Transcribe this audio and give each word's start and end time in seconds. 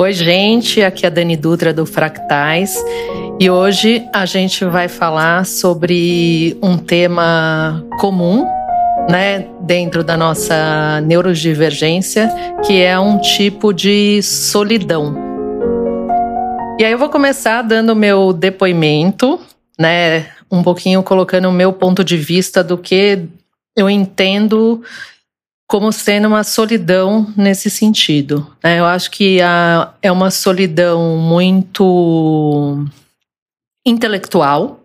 Oi, 0.00 0.12
gente, 0.12 0.80
aqui 0.80 1.04
é 1.04 1.08
a 1.08 1.10
Dani 1.10 1.36
Dutra 1.36 1.74
do 1.74 1.84
Fractais 1.84 2.80
e 3.40 3.50
hoje 3.50 4.08
a 4.14 4.24
gente 4.26 4.64
vai 4.64 4.86
falar 4.86 5.44
sobre 5.44 6.56
um 6.62 6.78
tema 6.78 7.84
comum, 7.98 8.46
né, 9.10 9.48
dentro 9.62 10.04
da 10.04 10.16
nossa 10.16 11.00
neurodivergência, 11.00 12.32
que 12.64 12.80
é 12.80 12.96
um 12.96 13.18
tipo 13.18 13.72
de 13.72 14.22
solidão. 14.22 15.16
E 16.78 16.84
aí 16.84 16.92
eu 16.92 16.98
vou 16.98 17.08
começar 17.08 17.62
dando 17.62 17.96
meu 17.96 18.32
depoimento, 18.32 19.40
né, 19.76 20.28
um 20.48 20.62
pouquinho 20.62 21.02
colocando 21.02 21.48
o 21.48 21.52
meu 21.52 21.72
ponto 21.72 22.04
de 22.04 22.16
vista 22.16 22.62
do 22.62 22.78
que 22.78 23.26
eu 23.76 23.90
entendo 23.90 24.80
como 25.68 25.92
sendo 25.92 26.28
uma 26.28 26.42
solidão 26.42 27.30
nesse 27.36 27.68
sentido. 27.68 28.50
Né? 28.64 28.80
Eu 28.80 28.86
acho 28.86 29.10
que 29.10 29.40
a, 29.42 29.92
é 30.00 30.10
uma 30.10 30.30
solidão 30.30 31.18
muito 31.18 32.86
intelectual, 33.86 34.80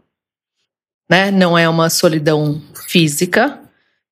né? 1.09 1.31
não 1.31 1.57
é 1.57 1.69
uma 1.69 1.89
solidão 1.89 2.61
física. 2.89 3.61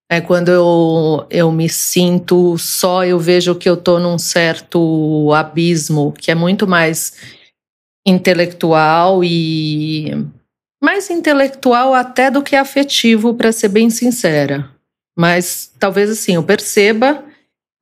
É 0.09 0.21
quando 0.21 0.49
eu, 0.49 1.27
eu 1.29 1.51
me 1.51 1.67
sinto 1.67 2.57
só, 2.57 3.03
eu 3.03 3.19
vejo 3.19 3.55
que 3.55 3.67
eu 3.67 3.75
estou 3.75 3.99
num 3.99 4.17
certo 4.17 5.31
abismo 5.33 6.13
que 6.13 6.31
é 6.31 6.35
muito 6.35 6.65
mais 6.65 7.13
intelectual 8.05 9.23
e 9.23 10.11
mais 10.81 11.09
intelectual 11.09 11.93
até 11.93 12.31
do 12.31 12.41
que 12.41 12.55
afetivo, 12.55 13.33
para 13.33 13.51
ser 13.51 13.69
bem 13.69 13.89
sincera. 13.89 14.69
Mas 15.15 15.71
talvez 15.79 16.09
assim, 16.09 16.35
eu 16.35 16.43
perceba. 16.43 17.23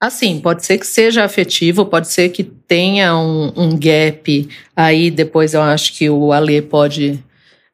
Assim, 0.02 0.40
pode 0.40 0.66
ser 0.66 0.78
que 0.78 0.88
seja 0.88 1.26
afetivo, 1.26 1.86
pode 1.86 2.08
ser 2.08 2.30
que 2.30 2.44
tenha 2.44 3.18
um, 3.18 3.52
um 3.56 3.78
gap 3.78 4.50
aí. 4.76 5.12
Depois 5.12 5.54
eu 5.54 5.62
acho 5.62 5.94
que 5.94 6.10
o 6.10 6.32
Alê 6.32 6.62
pode 6.62 7.24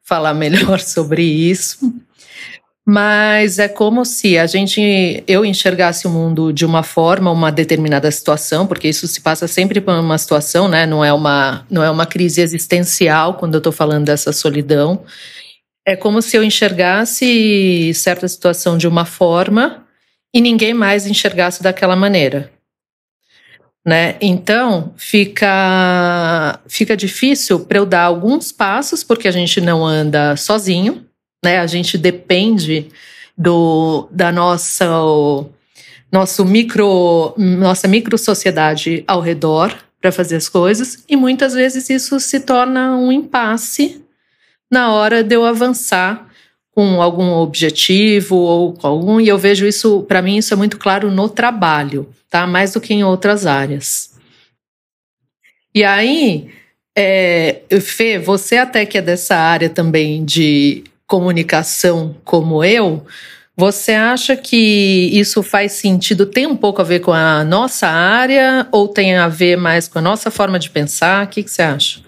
falar 0.02 0.34
melhor 0.34 0.80
sobre 0.80 1.22
isso. 1.22 1.78
Mas 2.88 3.58
é 3.58 3.66
como 3.66 4.04
se 4.04 4.38
a 4.38 4.46
gente, 4.46 5.24
eu 5.26 5.44
enxergasse 5.44 6.06
o 6.06 6.10
mundo 6.10 6.52
de 6.52 6.64
uma 6.64 6.84
forma, 6.84 7.32
uma 7.32 7.50
determinada 7.50 8.08
situação, 8.12 8.64
porque 8.64 8.86
isso 8.86 9.08
se 9.08 9.20
passa 9.20 9.48
sempre 9.48 9.80
por 9.80 9.92
uma 9.92 10.16
situação, 10.16 10.68
né? 10.68 10.86
Não 10.86 11.04
é 11.04 11.12
uma, 11.12 11.66
não 11.68 11.82
é 11.82 11.90
uma 11.90 12.06
crise 12.06 12.40
existencial 12.40 13.34
quando 13.34 13.54
eu 13.54 13.58
estou 13.58 13.72
falando 13.72 14.04
dessa 14.04 14.32
solidão. 14.32 15.02
É 15.88 15.94
como 15.94 16.20
se 16.20 16.36
eu 16.36 16.42
enxergasse 16.42 17.92
certa 17.94 18.26
situação 18.26 18.76
de 18.76 18.88
uma 18.88 19.04
forma 19.04 19.86
e 20.34 20.40
ninguém 20.40 20.74
mais 20.74 21.06
enxergasse 21.06 21.62
daquela 21.62 21.94
maneira. 21.94 22.50
Né? 23.86 24.16
Então, 24.20 24.92
fica, 24.96 26.58
fica 26.66 26.96
difícil 26.96 27.60
para 27.60 27.78
eu 27.78 27.86
dar 27.86 28.02
alguns 28.02 28.50
passos, 28.50 29.04
porque 29.04 29.28
a 29.28 29.30
gente 29.30 29.60
não 29.60 29.86
anda 29.86 30.36
sozinho, 30.36 31.06
né? 31.44 31.60
a 31.60 31.68
gente 31.68 31.96
depende 31.96 32.88
do, 33.38 34.08
da 34.10 34.32
nossa, 34.32 34.86
nosso 36.10 36.44
micro, 36.44 37.32
nossa 37.38 37.86
micro 37.86 38.18
sociedade 38.18 39.04
ao 39.06 39.20
redor 39.20 39.72
para 40.00 40.10
fazer 40.10 40.34
as 40.34 40.48
coisas, 40.48 41.04
e 41.08 41.14
muitas 41.14 41.54
vezes 41.54 41.88
isso 41.88 42.18
se 42.18 42.40
torna 42.40 42.96
um 42.96 43.12
impasse 43.12 44.04
na 44.70 44.92
hora 44.92 45.22
de 45.22 45.34
eu 45.34 45.44
avançar 45.44 46.26
com 46.72 47.00
algum 47.00 47.32
objetivo 47.32 48.36
ou 48.36 48.74
com 48.74 48.86
algum, 48.86 49.20
e 49.20 49.28
eu 49.28 49.38
vejo 49.38 49.66
isso, 49.66 50.02
para 50.02 50.20
mim, 50.20 50.36
isso 50.36 50.52
é 50.52 50.56
muito 50.56 50.78
claro 50.78 51.10
no 51.10 51.28
trabalho, 51.28 52.08
tá? 52.28 52.46
Mais 52.46 52.74
do 52.74 52.80
que 52.80 52.92
em 52.92 53.02
outras 53.02 53.46
áreas. 53.46 54.14
E 55.74 55.82
aí, 55.82 56.50
é, 56.94 57.62
Fê, 57.80 58.18
você 58.18 58.58
até 58.58 58.84
que 58.84 58.98
é 58.98 59.02
dessa 59.02 59.36
área 59.36 59.70
também 59.70 60.24
de 60.24 60.84
comunicação 61.06 62.16
como 62.24 62.62
eu, 62.64 63.06
você 63.56 63.92
acha 63.92 64.36
que 64.36 65.08
isso 65.12 65.42
faz 65.42 65.72
sentido? 65.72 66.26
Tem 66.26 66.46
um 66.46 66.56
pouco 66.56 66.82
a 66.82 66.84
ver 66.84 67.00
com 67.00 67.12
a 67.12 67.42
nossa 67.42 67.86
área 67.88 68.66
ou 68.70 68.86
tem 68.86 69.16
a 69.16 69.28
ver 69.28 69.56
mais 69.56 69.88
com 69.88 69.98
a 69.98 70.02
nossa 70.02 70.30
forma 70.30 70.58
de 70.58 70.68
pensar? 70.68 71.24
O 71.24 71.28
que, 71.28 71.42
que 71.42 71.50
você 71.50 71.62
acha? 71.62 72.00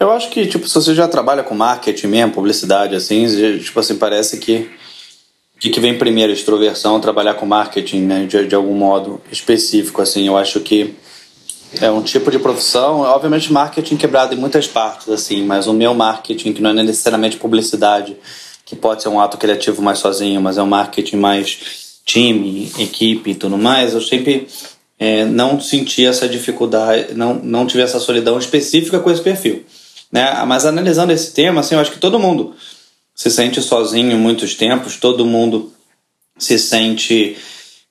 Eu 0.00 0.10
acho 0.10 0.30
que, 0.30 0.46
tipo, 0.46 0.66
se 0.66 0.74
você 0.74 0.94
já 0.94 1.06
trabalha 1.06 1.42
com 1.42 1.54
marketing 1.54 2.06
mesmo, 2.06 2.32
publicidade, 2.32 2.96
assim, 2.96 3.26
tipo 3.58 3.78
assim, 3.78 3.96
parece 3.96 4.38
que 4.38 4.70
o 5.54 5.58
que 5.60 5.78
vem 5.78 5.98
primeiro, 5.98 6.32
extroversão, 6.32 6.98
trabalhar 6.98 7.34
com 7.34 7.44
marketing, 7.44 8.00
né, 8.00 8.24
de, 8.24 8.46
de 8.46 8.54
algum 8.54 8.74
modo 8.74 9.20
específico, 9.30 10.00
assim, 10.00 10.26
eu 10.26 10.38
acho 10.38 10.60
que 10.60 10.94
é 11.82 11.90
um 11.90 12.02
tipo 12.02 12.30
de 12.30 12.38
profissão, 12.38 13.00
obviamente 13.00 13.52
marketing 13.52 13.98
quebrado 13.98 14.34
em 14.34 14.38
muitas 14.38 14.66
partes, 14.66 15.06
assim, 15.10 15.44
mas 15.44 15.66
o 15.66 15.74
meu 15.74 15.92
marketing, 15.92 16.54
que 16.54 16.62
não 16.62 16.70
é 16.70 16.82
necessariamente 16.82 17.36
publicidade, 17.36 18.16
que 18.64 18.74
pode 18.74 19.02
ser 19.02 19.10
um 19.10 19.20
ato 19.20 19.36
criativo 19.36 19.82
mais 19.82 19.98
sozinho, 19.98 20.40
mas 20.40 20.56
é 20.56 20.62
um 20.62 20.66
marketing 20.66 21.16
mais 21.16 21.58
time, 22.06 22.72
equipe 22.78 23.32
e 23.32 23.34
tudo 23.34 23.58
mais, 23.58 23.92
eu 23.92 24.00
sempre 24.00 24.48
é, 24.98 25.26
não 25.26 25.60
senti 25.60 26.06
essa 26.06 26.26
dificuldade, 26.26 27.12
não, 27.12 27.34
não 27.34 27.66
tive 27.66 27.82
essa 27.82 28.00
solidão 28.00 28.38
específica 28.38 28.98
com 28.98 29.10
esse 29.10 29.20
perfil. 29.20 29.62
Né? 30.10 30.44
Mas 30.46 30.66
analisando 30.66 31.12
esse 31.12 31.32
tema, 31.32 31.60
assim, 31.60 31.74
eu 31.74 31.80
acho 31.80 31.92
que 31.92 31.98
todo 31.98 32.18
mundo 32.18 32.54
se 33.14 33.30
sente 33.30 33.60
sozinho 33.60 34.16
muitos 34.18 34.54
tempos, 34.54 34.96
todo 34.96 35.26
mundo 35.26 35.72
se 36.38 36.58
sente 36.58 37.36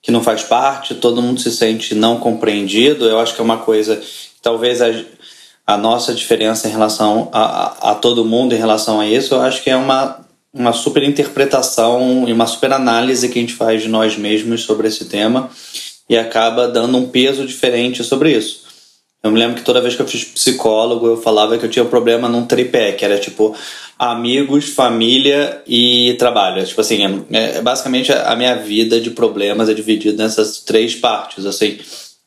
que 0.02 0.10
não 0.10 0.22
faz 0.22 0.42
parte, 0.42 0.94
todo 0.94 1.22
mundo 1.22 1.40
se 1.40 1.52
sente 1.52 1.94
não 1.94 2.18
compreendido. 2.18 3.06
Eu 3.06 3.20
acho 3.20 3.34
que 3.34 3.40
é 3.40 3.44
uma 3.44 3.58
coisa, 3.58 4.00
talvez 4.42 4.80
a, 4.82 4.88
a 5.66 5.76
nossa 5.76 6.14
diferença 6.14 6.68
em 6.68 6.70
relação 6.70 7.28
a, 7.32 7.42
a, 7.42 7.90
a, 7.92 7.94
todo 7.94 8.24
mundo 8.24 8.54
em 8.54 8.58
relação 8.58 9.00
a 9.00 9.06
isso, 9.06 9.34
eu 9.34 9.40
acho 9.40 9.62
que 9.62 9.70
é 9.70 9.76
uma, 9.76 10.18
uma 10.52 10.72
super 10.72 11.02
interpretação 11.02 12.24
e 12.26 12.32
uma 12.32 12.46
super 12.46 12.72
análise 12.72 13.28
que 13.28 13.38
a 13.38 13.42
gente 13.42 13.54
faz 13.54 13.82
de 13.82 13.88
nós 13.88 14.16
mesmos 14.16 14.62
sobre 14.62 14.88
esse 14.88 15.04
tema 15.04 15.50
e 16.08 16.16
acaba 16.16 16.66
dando 16.66 16.98
um 16.98 17.08
peso 17.08 17.46
diferente 17.46 18.02
sobre 18.02 18.36
isso. 18.36 18.59
Eu 19.22 19.30
me 19.30 19.38
lembro 19.38 19.56
que 19.56 19.62
toda 19.62 19.82
vez 19.82 19.94
que 19.94 20.00
eu 20.00 20.08
fiz 20.08 20.24
psicólogo, 20.24 21.06
eu 21.06 21.16
falava 21.16 21.58
que 21.58 21.64
eu 21.64 21.70
tinha 21.70 21.84
um 21.84 21.88
problema 21.88 22.28
num 22.28 22.46
tripé, 22.46 22.92
que 22.92 23.04
era 23.04 23.18
tipo 23.18 23.54
amigos, 23.98 24.70
família 24.70 25.62
e 25.66 26.14
trabalho. 26.18 26.64
Tipo 26.64 26.80
assim, 26.80 27.24
é, 27.30 27.58
é, 27.58 27.62
basicamente 27.62 28.10
a 28.10 28.34
minha 28.34 28.56
vida 28.56 28.98
de 28.98 29.10
problemas 29.10 29.68
é 29.68 29.74
dividida 29.74 30.22
nessas 30.22 30.60
três 30.60 30.94
partes, 30.94 31.44
assim. 31.44 31.78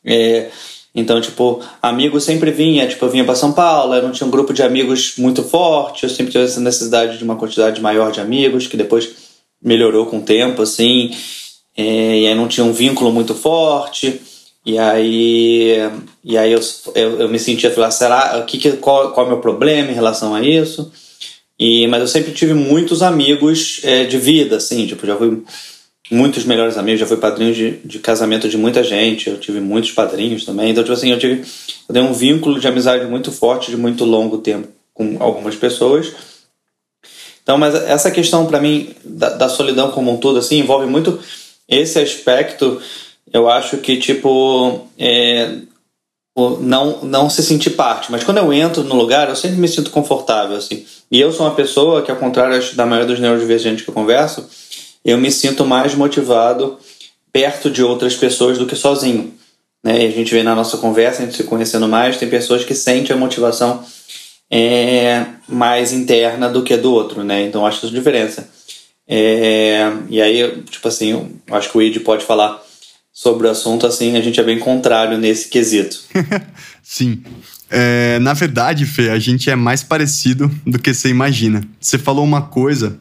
É, 0.04 0.50
então, 0.94 1.20
tipo, 1.20 1.60
amigo 1.82 2.20
sempre 2.20 2.52
vinha, 2.52 2.86
tipo, 2.86 3.04
eu 3.04 3.10
vinha 3.10 3.24
para 3.24 3.34
São 3.34 3.52
Paulo, 3.52 3.94
eu 3.94 4.02
não 4.02 4.12
tinha 4.12 4.26
um 4.26 4.30
grupo 4.30 4.52
de 4.54 4.62
amigos 4.62 5.14
muito 5.18 5.42
forte, 5.42 6.04
eu 6.04 6.10
sempre 6.10 6.30
tive 6.30 6.44
essa 6.44 6.60
necessidade 6.60 7.18
de 7.18 7.24
uma 7.24 7.34
quantidade 7.34 7.80
maior 7.80 8.12
de 8.12 8.20
amigos, 8.20 8.68
que 8.68 8.76
depois 8.76 9.10
melhorou 9.60 10.06
com 10.06 10.18
o 10.18 10.22
tempo, 10.22 10.62
assim, 10.62 11.10
é, 11.76 12.20
e 12.20 12.26
aí 12.28 12.34
não 12.36 12.46
tinha 12.46 12.64
um 12.64 12.72
vínculo 12.72 13.10
muito 13.12 13.34
forte. 13.34 14.20
E 14.64 14.78
aí, 14.78 15.76
e 16.24 16.38
aí 16.38 16.52
eu, 16.52 16.60
eu, 16.94 17.20
eu 17.20 17.28
me 17.28 17.38
sentia, 17.38 17.70
falar, 17.70 17.90
será, 17.90 18.42
que, 18.46 18.56
que, 18.56 18.72
qual, 18.72 19.12
qual 19.12 19.26
é 19.26 19.28
o 19.28 19.32
meu 19.32 19.40
problema 19.40 19.90
em 19.90 19.94
relação 19.94 20.34
a 20.34 20.42
isso? 20.42 20.90
E, 21.58 21.86
mas 21.86 22.00
eu 22.00 22.08
sempre 22.08 22.32
tive 22.32 22.54
muitos 22.54 23.02
amigos 23.02 23.80
é, 23.84 24.04
de 24.04 24.16
vida, 24.18 24.56
assim, 24.56 24.86
tipo, 24.86 25.06
já 25.06 25.16
fui 25.16 25.42
muitos 26.10 26.44
melhores 26.44 26.78
amigos, 26.78 27.00
já 27.00 27.06
fui 27.06 27.16
padrinho 27.18 27.52
de, 27.52 27.72
de 27.84 27.98
casamento 27.98 28.48
de 28.48 28.56
muita 28.56 28.82
gente, 28.82 29.28
eu 29.28 29.38
tive 29.38 29.60
muitos 29.60 29.92
padrinhos 29.92 30.44
também, 30.44 30.70
então, 30.70 30.82
tipo 30.82 30.94
assim, 30.94 31.10
eu 31.10 31.18
tive 31.18 31.44
eu 31.88 31.92
tenho 31.92 32.06
um 32.06 32.14
vínculo 32.14 32.58
de 32.58 32.66
amizade 32.66 33.04
muito 33.06 33.30
forte, 33.30 33.70
de 33.70 33.76
muito 33.76 34.04
longo 34.04 34.38
tempo 34.38 34.68
com 34.94 35.16
algumas 35.20 35.54
pessoas. 35.54 36.12
Então, 37.42 37.58
mas 37.58 37.74
essa 37.74 38.10
questão 38.10 38.46
para 38.46 38.60
mim 38.60 38.94
da, 39.04 39.28
da 39.30 39.48
solidão 39.48 39.90
como 39.90 40.10
um 40.10 40.16
todo, 40.16 40.38
assim, 40.38 40.58
envolve 40.58 40.86
muito 40.86 41.18
esse 41.68 41.98
aspecto 41.98 42.80
eu 43.34 43.50
acho 43.50 43.78
que, 43.78 43.96
tipo, 43.96 44.86
é, 44.96 45.56
não, 46.36 47.00
não 47.02 47.30
se 47.30 47.42
sentir 47.42 47.70
parte. 47.70 48.10
Mas 48.10 48.24
quando 48.24 48.38
eu 48.38 48.52
entro 48.52 48.82
no 48.82 48.94
lugar, 48.94 49.28
eu 49.28 49.36
sempre 49.36 49.56
me 49.58 49.68
sinto 49.68 49.90
confortável, 49.90 50.56
assim. 50.56 50.84
E 51.10 51.20
eu 51.20 51.32
sou 51.32 51.46
uma 51.46 51.54
pessoa 51.54 52.02
que, 52.02 52.10
ao 52.10 52.16
contrário 52.16 52.60
da 52.74 52.84
maioria 52.84 53.12
dos 53.12 53.20
neurodivergentes 53.20 53.84
que 53.84 53.90
eu 53.90 53.94
converso, 53.94 54.44
eu 55.04 55.16
me 55.16 55.30
sinto 55.30 55.64
mais 55.64 55.94
motivado 55.94 56.78
perto 57.32 57.70
de 57.70 57.82
outras 57.82 58.16
pessoas 58.16 58.58
do 58.58 58.66
que 58.66 58.74
sozinho. 58.74 59.32
Né? 59.82 60.02
E 60.02 60.06
a 60.06 60.10
gente 60.10 60.32
vê 60.32 60.42
na 60.42 60.54
nossa 60.54 60.78
conversa, 60.78 61.22
a 61.22 61.26
gente 61.26 61.36
se 61.36 61.44
conhecendo 61.44 61.86
mais, 61.86 62.16
tem 62.16 62.28
pessoas 62.28 62.64
que 62.64 62.74
sentem 62.74 63.14
a 63.14 63.18
motivação 63.18 63.84
é, 64.50 65.26
mais 65.48 65.92
interna 65.92 66.48
do 66.48 66.62
que 66.62 66.76
do 66.76 66.92
outro, 66.92 67.22
né? 67.22 67.42
Então 67.42 67.66
acho 67.66 67.78
essa 67.84 67.94
diferença. 67.94 68.48
É, 69.06 69.92
e 70.08 70.22
aí, 70.22 70.62
tipo 70.70 70.88
assim, 70.88 71.10
eu 71.46 71.54
acho 71.54 71.70
que 71.70 71.76
o 71.76 71.82
Id 71.82 71.98
pode 72.00 72.24
falar 72.24 72.63
sobre 73.14 73.46
o 73.46 73.50
assunto, 73.50 73.86
assim, 73.86 74.16
a 74.16 74.20
gente 74.20 74.40
é 74.40 74.42
bem 74.42 74.58
contrário 74.58 75.16
nesse 75.16 75.48
quesito. 75.48 76.00
Sim. 76.82 77.22
É, 77.70 78.18
na 78.18 78.32
verdade, 78.32 78.84
Fê, 78.84 79.08
a 79.10 79.20
gente 79.20 79.48
é 79.48 79.54
mais 79.54 79.84
parecido 79.84 80.50
do 80.66 80.80
que 80.80 80.92
você 80.92 81.08
imagina. 81.08 81.62
Você 81.80 81.96
falou 81.96 82.24
uma 82.24 82.42
coisa 82.42 82.98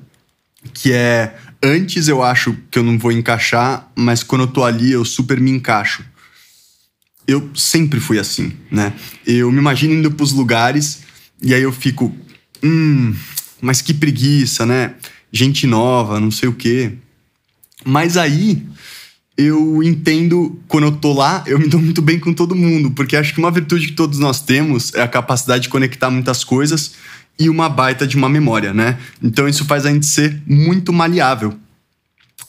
que 0.71 0.93
é 0.93 1.35
antes 1.61 2.07
eu 2.07 2.21
acho 2.21 2.55
que 2.69 2.77
eu 2.77 2.83
não 2.83 2.97
vou 2.97 3.11
encaixar, 3.11 3.91
mas 3.95 4.21
quando 4.21 4.43
eu 4.43 4.47
tô 4.47 4.63
ali 4.63 4.91
eu 4.91 5.03
super 5.03 5.39
me 5.39 5.49
encaixo. 5.49 6.05
eu 7.27 7.49
sempre 7.55 7.99
fui 7.99 8.19
assim, 8.19 8.53
né? 8.69 8.93
Eu 9.25 9.51
me 9.51 9.57
imagino 9.57 9.95
indo 9.95 10.11
pros 10.11 10.31
lugares 10.31 11.01
e 11.41 11.53
aí 11.53 11.63
eu 11.63 11.71
fico, 11.71 12.15
hum, 12.61 13.15
mas 13.59 13.81
que 13.81 13.93
preguiça, 13.93 14.65
né? 14.65 14.93
Gente 15.31 15.65
nova, 15.65 16.19
não 16.19 16.29
sei 16.29 16.47
o 16.47 16.53
quê. 16.53 16.93
Mas 17.83 18.15
aí 18.15 18.63
eu 19.37 19.81
entendo, 19.81 20.59
quando 20.67 20.85
eu 20.85 20.91
tô 20.91 21.13
lá, 21.13 21.43
eu 21.47 21.57
me 21.57 21.67
dou 21.67 21.81
muito 21.81 22.01
bem 22.01 22.19
com 22.19 22.33
todo 22.33 22.55
mundo, 22.55 22.91
porque 22.91 23.15
acho 23.15 23.33
que 23.33 23.39
uma 23.39 23.49
virtude 23.49 23.87
que 23.87 23.93
todos 23.93 24.19
nós 24.19 24.41
temos 24.41 24.93
é 24.93 25.01
a 25.01 25.07
capacidade 25.07 25.63
de 25.63 25.69
conectar 25.69 26.11
muitas 26.11 26.43
coisas 26.43 26.93
e 27.39 27.49
uma 27.49 27.67
baita 27.67 28.05
de 28.05 28.15
uma 28.15 28.29
memória, 28.29 28.73
né? 28.73 28.97
Então 29.21 29.47
isso 29.47 29.65
faz 29.65 29.85
a 29.85 29.91
gente 29.91 30.05
ser 30.05 30.39
muito 30.45 30.93
maleável. 30.93 31.53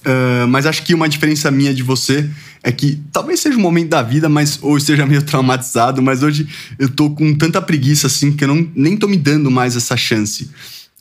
Uh, 0.04 0.46
mas 0.48 0.66
acho 0.66 0.82
que 0.82 0.92
uma 0.92 1.08
diferença 1.08 1.50
minha 1.50 1.72
de 1.72 1.82
você 1.82 2.28
é 2.62 2.70
que 2.70 3.00
talvez 3.10 3.40
seja 3.40 3.56
um 3.56 3.62
momento 3.62 3.88
da 3.88 4.02
vida, 4.02 4.28
mas 4.28 4.58
ou 4.60 4.76
esteja 4.76 5.06
meio 5.06 5.22
traumatizado, 5.24 6.02
mas 6.02 6.22
hoje 6.22 6.46
eu 6.78 6.90
tô 6.90 7.08
com 7.10 7.34
tanta 7.34 7.62
preguiça 7.62 8.08
assim 8.08 8.32
que 8.32 8.44
eu 8.44 8.48
não, 8.48 8.68
nem 8.74 8.96
tô 8.96 9.08
me 9.08 9.16
dando 9.16 9.50
mais 9.50 9.74
essa 9.74 9.96
chance. 9.96 10.50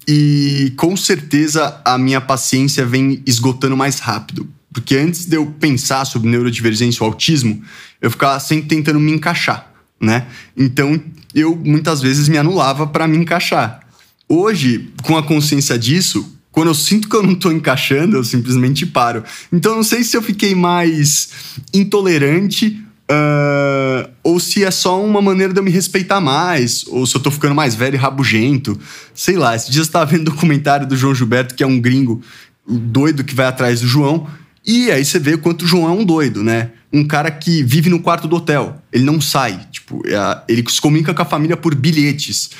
E 0.07 0.71
com 0.77 0.95
certeza 0.95 1.81
a 1.83 1.97
minha 1.97 2.21
paciência 2.21 2.85
vem 2.85 3.21
esgotando 3.25 3.75
mais 3.75 3.99
rápido. 3.99 4.47
Porque 4.73 4.95
antes 4.95 5.25
de 5.25 5.37
eu 5.37 5.45
pensar 5.59 6.03
sobre 6.05 6.29
neurodivergência 6.29 7.03
ou 7.03 7.09
autismo, 7.09 7.61
eu 8.01 8.09
ficava 8.09 8.39
sempre 8.39 8.67
tentando 8.67 8.99
me 8.99 9.11
encaixar, 9.11 9.71
né? 10.01 10.25
Então 10.57 11.01
eu 11.33 11.55
muitas 11.55 12.01
vezes 12.01 12.27
me 12.27 12.37
anulava 12.37 12.87
para 12.87 13.07
me 13.07 13.17
encaixar. 13.17 13.81
Hoje, 14.27 14.89
com 15.03 15.15
a 15.15 15.23
consciência 15.23 15.77
disso, 15.77 16.37
quando 16.51 16.69
eu 16.69 16.75
sinto 16.75 17.07
que 17.07 17.15
eu 17.15 17.23
não 17.23 17.35
tô 17.35 17.51
encaixando, 17.51 18.17
eu 18.17 18.23
simplesmente 18.23 18.85
paro. 18.85 19.23
Então 19.51 19.75
não 19.75 19.83
sei 19.83 20.03
se 20.03 20.17
eu 20.17 20.21
fiquei 20.21 20.55
mais 20.55 21.29
intolerante 21.73 22.83
Uh, 23.03 24.09
ou 24.23 24.39
se 24.39 24.63
é 24.63 24.71
só 24.71 25.03
uma 25.03 25.21
maneira 25.21 25.51
de 25.51 25.59
eu 25.59 25.63
me 25.63 25.69
respeitar 25.69 26.21
mais, 26.21 26.85
ou 26.87 27.05
se 27.05 27.15
eu 27.15 27.21
tô 27.21 27.29
ficando 27.29 27.53
mais 27.53 27.75
velho 27.75 27.95
e 27.95 27.97
rabugento. 27.97 28.79
Sei 29.13 29.35
lá, 29.35 29.55
esse 29.55 29.69
dia 29.69 29.81
eu 29.81 29.83
estava 29.83 30.05
vendo 30.05 30.21
um 30.21 30.33
documentário 30.33 30.87
do 30.87 30.95
João 30.95 31.13
Gilberto, 31.13 31.53
que 31.53 31.61
é 31.61 31.67
um 31.67 31.79
gringo 31.79 32.21
doido 32.65 33.23
que 33.23 33.35
vai 33.35 33.45
atrás 33.45 33.81
do 33.81 33.87
João, 33.87 34.25
e 34.65 34.91
aí 34.91 35.03
você 35.03 35.19
vê 35.19 35.33
o 35.33 35.39
quanto 35.39 35.63
o 35.63 35.67
João 35.67 35.87
é 35.87 35.91
um 35.91 36.05
doido, 36.05 36.43
né? 36.43 36.71
Um 36.91 37.05
cara 37.05 37.29
que 37.29 37.63
vive 37.63 37.89
no 37.89 37.99
quarto 37.99 38.27
do 38.27 38.35
hotel, 38.35 38.81
ele 38.91 39.03
não 39.03 39.19
sai, 39.19 39.59
tipo, 39.71 40.01
é, 40.07 40.43
ele 40.47 40.63
se 40.69 40.79
comunica 40.79 41.13
com 41.13 41.21
a 41.21 41.25
família 41.25 41.57
por 41.57 41.75
bilhetes, 41.75 42.51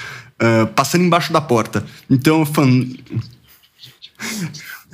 uh, 0.42 0.68
passando 0.76 1.04
embaixo 1.04 1.32
da 1.32 1.40
porta. 1.40 1.86
Então, 2.10 2.46
falo, 2.46 2.86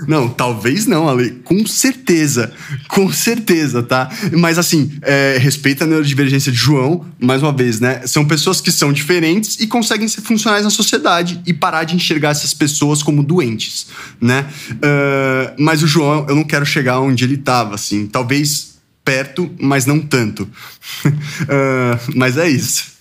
não, 0.08 0.30
talvez 0.30 0.86
não, 0.86 1.08
Ale. 1.08 1.32
Com 1.44 1.66
certeza. 1.66 2.52
Com 2.88 3.12
certeza, 3.12 3.84
tá? 3.84 4.10
Mas 4.38 4.58
assim, 4.58 4.92
é, 5.02 5.38
respeita 5.40 5.84
a 5.84 5.88
neurodivergência 5.88 6.52
de 6.52 6.58
João, 6.58 7.06
mais 7.20 7.42
uma 7.42 7.52
vez, 7.52 7.80
né? 7.80 8.06
São 8.06 8.26
pessoas 8.26 8.62
que 8.62 8.72
são 8.72 8.94
diferentes 8.94 9.60
e 9.60 9.68
conseguem 9.68 10.08
ser 10.08 10.22
funcionais 10.22 10.64
na 10.64 10.70
sociedade 10.70 11.42
e 11.46 11.54
parar 11.54 11.84
de 11.84 11.96
enxergar 11.96 12.30
essas 12.30 12.54
pessoas 12.54 13.04
como 13.04 13.24
doentes, 13.24 13.88
né? 14.22 14.46
Uh, 14.72 15.56
mas 15.58 15.84
o 15.84 15.88
João, 15.88 16.26
eu 16.30 16.36
não 16.36 16.44
quero 16.44 16.66
chegar 16.66 17.00
onde 17.00 17.24
ele 17.24 17.38
tava, 17.38 17.76
assim. 17.76 18.08
Talvez 18.08 18.80
perto, 19.04 19.50
mas 19.60 19.86
não 19.86 20.00
tanto. 20.00 20.44
uh, 20.44 22.00
mas 22.16 22.38
é 22.38 22.48
isso. 22.48 22.99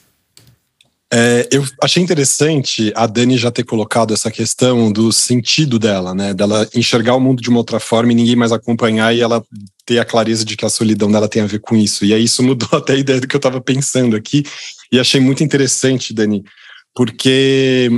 É, 1.10 1.48
eu 1.50 1.64
achei 1.82 2.02
interessante 2.02 2.92
a 2.94 3.06
Dani 3.06 3.38
já 3.38 3.50
ter 3.50 3.64
colocado 3.64 4.12
essa 4.12 4.30
questão 4.30 4.92
do 4.92 5.10
sentido 5.10 5.78
dela, 5.78 6.14
né? 6.14 6.34
Dela 6.34 6.68
enxergar 6.74 7.14
o 7.14 7.20
mundo 7.20 7.40
de 7.40 7.48
uma 7.48 7.58
outra 7.58 7.80
forma 7.80 8.12
e 8.12 8.14
ninguém 8.14 8.36
mais 8.36 8.52
acompanhar 8.52 9.14
e 9.14 9.20
ela 9.20 9.42
ter 9.86 9.98
a 9.98 10.04
clareza 10.04 10.44
de 10.44 10.54
que 10.54 10.66
a 10.66 10.68
solidão 10.68 11.10
dela 11.10 11.28
tem 11.28 11.40
a 11.40 11.46
ver 11.46 11.60
com 11.60 11.74
isso. 11.74 12.04
E 12.04 12.12
aí 12.12 12.24
isso 12.24 12.42
mudou 12.42 12.68
até 12.78 12.92
a 12.92 12.96
ideia 12.96 13.20
do 13.20 13.26
que 13.26 13.34
eu 13.34 13.38
estava 13.38 13.60
pensando 13.60 14.14
aqui. 14.14 14.44
E 14.92 15.00
achei 15.00 15.20
muito 15.20 15.42
interessante, 15.42 16.12
Dani, 16.12 16.44
porque 16.94 17.90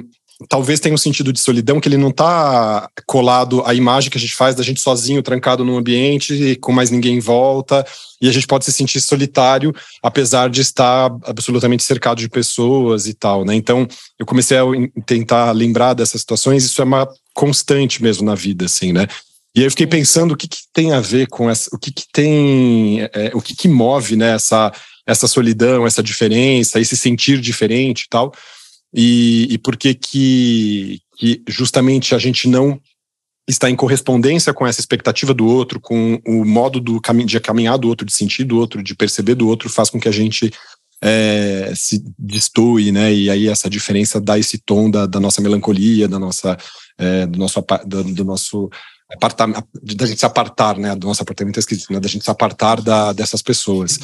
talvez 0.48 0.80
tenha 0.80 0.94
um 0.94 0.98
sentido 0.98 1.32
de 1.32 1.40
solidão 1.40 1.80
que 1.80 1.88
ele 1.88 1.96
não 1.96 2.08
está 2.08 2.88
colado 3.06 3.62
à 3.66 3.74
imagem 3.74 4.10
que 4.10 4.16
a 4.16 4.20
gente 4.20 4.34
faz 4.34 4.54
da 4.54 4.62
gente 4.62 4.80
sozinho, 4.80 5.22
trancado 5.22 5.64
num 5.64 5.76
ambiente, 5.76 6.56
com 6.56 6.72
mais 6.72 6.90
ninguém 6.90 7.16
em 7.16 7.20
volta, 7.20 7.86
e 8.20 8.28
a 8.28 8.32
gente 8.32 8.46
pode 8.46 8.64
se 8.64 8.72
sentir 8.72 9.00
solitário, 9.00 9.74
apesar 10.02 10.48
de 10.48 10.60
estar 10.60 11.10
absolutamente 11.24 11.82
cercado 11.82 12.18
de 12.18 12.28
pessoas 12.28 13.06
e 13.06 13.14
tal, 13.14 13.44
né? 13.44 13.54
Então, 13.54 13.86
eu 14.18 14.24
comecei 14.24 14.56
a 14.56 14.62
tentar 15.04 15.52
lembrar 15.52 15.94
dessas 15.94 16.20
situações, 16.20 16.64
isso 16.64 16.80
é 16.80 16.84
uma 16.84 17.08
constante 17.34 18.02
mesmo 18.02 18.24
na 18.24 18.34
vida, 18.34 18.64
assim, 18.64 18.92
né? 18.92 19.06
E 19.54 19.60
aí 19.60 19.66
eu 19.66 19.70
fiquei 19.70 19.86
pensando 19.86 20.32
o 20.32 20.36
que, 20.36 20.46
que 20.46 20.58
tem 20.72 20.92
a 20.92 21.00
ver 21.00 21.26
com 21.26 21.50
essa, 21.50 21.68
o 21.72 21.78
que, 21.78 21.90
que 21.90 22.04
tem, 22.12 23.02
é, 23.12 23.32
o 23.34 23.42
que, 23.42 23.54
que 23.54 23.68
move 23.68 24.14
né, 24.14 24.34
essa, 24.34 24.72
essa 25.04 25.26
solidão, 25.26 25.86
essa 25.86 26.02
diferença, 26.02 26.78
esse 26.78 26.96
sentir 26.96 27.40
diferente 27.40 28.02
e 28.02 28.08
tal 28.08 28.32
e, 28.94 29.48
e 29.50 29.58
por 29.58 29.76
que, 29.76 29.94
que 29.94 31.00
justamente 31.48 32.14
a 32.14 32.18
gente 32.18 32.48
não 32.48 32.80
está 33.48 33.68
em 33.68 33.76
correspondência 33.76 34.54
com 34.54 34.66
essa 34.66 34.80
expectativa 34.80 35.34
do 35.34 35.46
outro, 35.46 35.80
com 35.80 36.20
o 36.26 36.44
modo 36.44 36.80
do 36.80 37.00
de 37.24 37.40
caminhar 37.40 37.78
do 37.78 37.88
outro, 37.88 38.06
de 38.06 38.12
sentir 38.12 38.44
do 38.44 38.58
outro, 38.58 38.82
de 38.82 38.94
perceber 38.94 39.34
do 39.34 39.48
outro, 39.48 39.68
faz 39.68 39.90
com 39.90 40.00
que 40.00 40.08
a 40.08 40.12
gente 40.12 40.52
é, 41.02 41.72
se 41.74 42.02
destoe, 42.18 42.92
né? 42.92 43.12
E 43.12 43.30
aí 43.30 43.48
essa 43.48 43.68
diferença 43.68 44.20
dá 44.20 44.38
esse 44.38 44.58
tom 44.58 44.90
da, 44.90 45.06
da 45.06 45.18
nossa 45.18 45.40
melancolia, 45.40 46.06
da 46.06 46.18
nossa, 46.18 46.56
é, 46.98 47.26
do 47.26 47.38
nosso, 47.38 47.64
do, 47.86 48.04
do 48.04 48.24
nosso 48.24 48.70
apartamento, 49.12 49.66
da 49.82 50.06
gente 50.06 50.20
se 50.20 50.26
apartar, 50.26 50.78
né? 50.78 50.94
Do 50.94 51.06
nosso 51.06 51.22
apartamento 51.22 51.56
é 51.56 51.60
esquisito, 51.60 51.92
né? 51.92 52.00
Da 52.00 52.08
gente 52.08 52.24
se 52.24 52.30
apartar 52.30 52.80
da, 52.80 53.12
dessas 53.12 53.42
pessoas. 53.42 53.98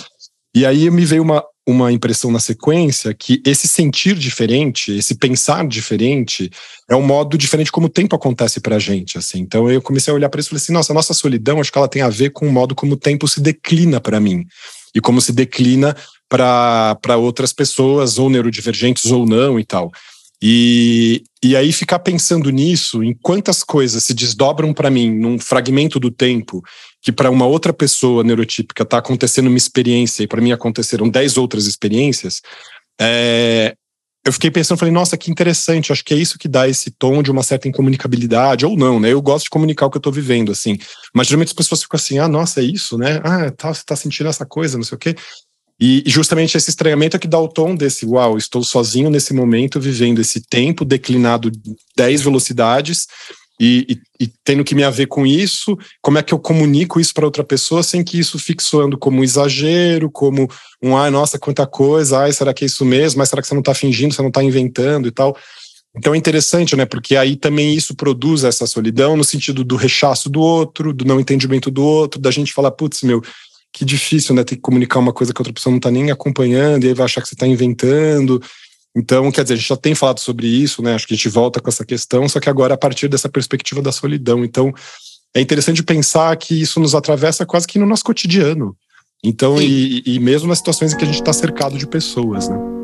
E 0.54 0.64
aí 0.64 0.90
me 0.90 1.04
veio 1.04 1.22
uma, 1.22 1.44
uma 1.66 1.90
impressão 1.90 2.30
na 2.30 2.38
sequência 2.38 3.12
que 3.12 3.42
esse 3.44 3.66
sentir 3.66 4.14
diferente, 4.14 4.92
esse 4.92 5.16
pensar 5.16 5.66
diferente, 5.66 6.48
é 6.88 6.94
um 6.94 7.02
modo 7.02 7.36
diferente 7.36 7.72
como 7.72 7.88
o 7.88 7.90
tempo 7.90 8.14
acontece 8.14 8.60
pra 8.60 8.78
gente, 8.78 9.18
assim. 9.18 9.40
Então 9.40 9.68
eu 9.68 9.82
comecei 9.82 10.12
a 10.12 10.14
olhar 10.14 10.28
para 10.28 10.38
isso 10.38 10.48
e 10.48 10.50
falei 10.50 10.62
assim, 10.62 10.72
nossa, 10.72 10.92
a 10.92 10.94
nossa 10.94 11.12
solidão, 11.12 11.60
acho 11.60 11.72
que 11.72 11.78
ela 11.78 11.88
tem 11.88 12.02
a 12.02 12.08
ver 12.08 12.30
com 12.30 12.46
o 12.46 12.52
modo 12.52 12.74
como 12.74 12.92
o 12.92 12.96
tempo 12.96 13.26
se 13.26 13.40
declina 13.40 14.00
para 14.00 14.20
mim 14.20 14.44
e 14.94 15.00
como 15.00 15.20
se 15.20 15.32
declina 15.32 15.96
para 16.28 17.16
outras 17.16 17.52
pessoas, 17.52 18.18
ou 18.18 18.30
neurodivergentes 18.30 19.06
ou 19.10 19.26
não 19.26 19.58
e 19.58 19.64
tal. 19.64 19.90
E, 20.48 21.24
e 21.42 21.56
aí 21.56 21.72
ficar 21.72 21.98
pensando 21.98 22.50
nisso, 22.50 23.02
em 23.02 23.12
quantas 23.20 23.64
coisas 23.64 24.04
se 24.04 24.14
desdobram 24.14 24.72
para 24.72 24.88
mim 24.88 25.10
num 25.10 25.40
fragmento 25.40 25.98
do 25.98 26.08
tempo 26.08 26.62
que 27.02 27.10
para 27.10 27.32
uma 27.32 27.46
outra 27.46 27.72
pessoa 27.72 28.22
neurotípica 28.22 28.84
está 28.84 28.98
acontecendo 28.98 29.48
uma 29.48 29.56
experiência 29.56 30.22
e 30.22 30.28
para 30.28 30.40
mim 30.40 30.52
aconteceram 30.52 31.08
dez 31.08 31.36
outras 31.36 31.66
experiências, 31.66 32.42
é, 33.00 33.74
eu 34.24 34.32
fiquei 34.32 34.50
pensando, 34.50 34.78
falei, 34.78 34.94
nossa, 34.94 35.16
que 35.16 35.32
interessante, 35.32 35.90
acho 35.90 36.04
que 36.04 36.14
é 36.14 36.16
isso 36.16 36.38
que 36.38 36.46
dá 36.46 36.68
esse 36.68 36.92
tom 36.92 37.24
de 37.24 37.30
uma 37.30 37.42
certa 37.42 37.66
incomunicabilidade, 37.66 38.64
ou 38.64 38.76
não, 38.76 39.00
né? 39.00 39.12
Eu 39.12 39.22
gosto 39.22 39.44
de 39.44 39.50
comunicar 39.50 39.86
o 39.86 39.90
que 39.90 39.96
eu 39.96 40.00
estou 40.00 40.12
vivendo, 40.12 40.50
assim. 40.50 40.78
Mas 41.12 41.28
geralmente 41.28 41.48
as 41.48 41.54
pessoas 41.54 41.82
ficam 41.82 41.96
assim, 41.96 42.18
ah, 42.18 42.26
nossa, 42.26 42.60
é 42.60 42.64
isso, 42.64 42.98
né? 42.98 43.20
Ah, 43.24 43.50
tá, 43.52 43.72
você 43.72 43.80
está 43.80 43.94
sentindo 43.94 44.28
essa 44.28 44.44
coisa, 44.44 44.76
não 44.76 44.84
sei 44.84 44.96
o 44.96 44.98
quê. 44.98 45.14
E, 45.78 46.02
justamente 46.06 46.56
esse 46.56 46.70
estranhamento 46.70 47.16
é 47.16 47.20
que 47.20 47.28
dá 47.28 47.38
o 47.38 47.48
tom 47.48 47.74
desse, 47.74 48.06
uau, 48.06 48.38
estou 48.38 48.64
sozinho 48.64 49.10
nesse 49.10 49.34
momento, 49.34 49.78
vivendo 49.78 50.20
esse 50.20 50.40
tempo 50.40 50.84
declinado 50.84 51.50
10 51.96 52.22
velocidades, 52.22 53.06
e, 53.58 53.86
e, 54.18 54.24
e, 54.24 54.32
tendo 54.44 54.62
que 54.62 54.74
me 54.74 54.84
haver 54.84 55.06
com 55.06 55.26
isso, 55.26 55.78
como 56.02 56.18
é 56.18 56.22
que 56.22 56.34
eu 56.34 56.38
comunico 56.38 57.00
isso 57.00 57.14
para 57.14 57.24
outra 57.24 57.42
pessoa 57.42 57.82
sem 57.82 58.04
que 58.04 58.18
isso 58.18 58.38
fique 58.38 58.62
soando 58.62 58.98
como 58.98 59.24
exagero, 59.24 60.10
como 60.10 60.46
um 60.82 60.94
ai, 60.94 61.10
nossa, 61.10 61.38
quanta 61.38 61.66
coisa, 61.66 62.20
ai, 62.20 62.32
será 62.32 62.52
que 62.52 62.64
é 62.64 62.66
isso 62.66 62.84
mesmo? 62.84 63.18
Mas 63.18 63.30
será 63.30 63.40
que 63.40 63.48
você 63.48 63.54
não 63.54 63.60
está 63.60 63.72
fingindo, 63.72 64.12
você 64.14 64.20
não 64.20 64.28
está 64.28 64.42
inventando 64.42 65.08
e 65.08 65.10
tal? 65.10 65.34
Então 65.96 66.12
é 66.12 66.18
interessante, 66.18 66.76
né? 66.76 66.84
Porque 66.84 67.16
aí 67.16 67.34
também 67.34 67.74
isso 67.74 67.94
produz 67.94 68.44
essa 68.44 68.66
solidão 68.66 69.16
no 69.16 69.24
sentido 69.24 69.64
do 69.64 69.76
rechaço 69.76 70.28
do 70.28 70.40
outro, 70.40 70.92
do 70.92 71.06
não 71.06 71.18
entendimento 71.18 71.70
do 71.70 71.82
outro, 71.82 72.20
da 72.20 72.30
gente 72.30 72.52
falar, 72.52 72.70
putz, 72.72 73.02
meu, 73.02 73.22
que 73.76 73.84
difícil, 73.84 74.34
né? 74.34 74.42
Ter 74.42 74.56
que 74.56 74.62
comunicar 74.62 74.98
uma 74.98 75.12
coisa 75.12 75.34
que 75.34 75.38
a 75.38 75.42
outra 75.42 75.52
pessoa 75.52 75.70
não 75.70 75.76
está 75.76 75.90
nem 75.90 76.10
acompanhando, 76.10 76.84
e 76.84 76.88
aí 76.88 76.94
vai 76.94 77.04
achar 77.04 77.20
que 77.20 77.28
você 77.28 77.34
está 77.34 77.46
inventando. 77.46 78.42
Então, 78.96 79.30
quer 79.30 79.42
dizer, 79.42 79.52
a 79.52 79.56
gente 79.58 79.68
já 79.68 79.76
tem 79.76 79.94
falado 79.94 80.18
sobre 80.18 80.46
isso, 80.46 80.80
né? 80.80 80.94
Acho 80.94 81.06
que 81.06 81.12
a 81.12 81.16
gente 81.16 81.28
volta 81.28 81.60
com 81.60 81.68
essa 81.68 81.84
questão, 81.84 82.26
só 82.26 82.40
que 82.40 82.48
agora 82.48 82.72
a 82.72 82.78
partir 82.78 83.06
dessa 83.06 83.28
perspectiva 83.28 83.82
da 83.82 83.92
solidão. 83.92 84.42
Então, 84.42 84.72
é 85.34 85.42
interessante 85.42 85.82
pensar 85.82 86.34
que 86.38 86.58
isso 86.58 86.80
nos 86.80 86.94
atravessa 86.94 87.44
quase 87.44 87.66
que 87.66 87.78
no 87.78 87.84
nosso 87.84 88.04
cotidiano. 88.04 88.74
Então, 89.22 89.60
e, 89.60 90.02
e 90.06 90.18
mesmo 90.18 90.48
nas 90.48 90.58
situações 90.58 90.94
em 90.94 90.96
que 90.96 91.04
a 91.04 91.06
gente 91.06 91.20
está 91.20 91.34
cercado 91.34 91.76
de 91.76 91.86
pessoas, 91.86 92.48
né? 92.48 92.75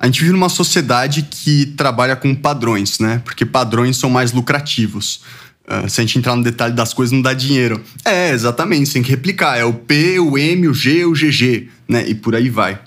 A 0.00 0.06
gente 0.06 0.20
vive 0.20 0.32
numa 0.32 0.48
sociedade 0.48 1.28
que 1.30 1.66
trabalha 1.76 2.16
com 2.16 2.34
padrões, 2.34 2.98
né? 2.98 3.20
Porque 3.22 3.44
padrões 3.44 3.98
são 3.98 4.08
mais 4.08 4.32
lucrativos. 4.32 5.20
Uh, 5.68 5.88
se 5.90 6.00
a 6.00 6.04
gente 6.04 6.18
entrar 6.18 6.34
no 6.34 6.42
detalhe 6.42 6.72
das 6.72 6.94
coisas, 6.94 7.12
não 7.12 7.20
dá 7.20 7.34
dinheiro. 7.34 7.84
É, 8.02 8.30
exatamente, 8.30 8.86
você 8.86 8.94
tem 8.94 9.02
que 9.02 9.10
replicar. 9.10 9.58
É 9.58 9.64
o 9.64 9.74
P, 9.74 10.18
o 10.18 10.38
M, 10.38 10.68
o 10.68 10.72
G, 10.72 11.04
o 11.04 11.12
GG, 11.12 11.68
né? 11.86 12.08
E 12.08 12.14
por 12.14 12.34
aí 12.34 12.48
vai. 12.48 12.80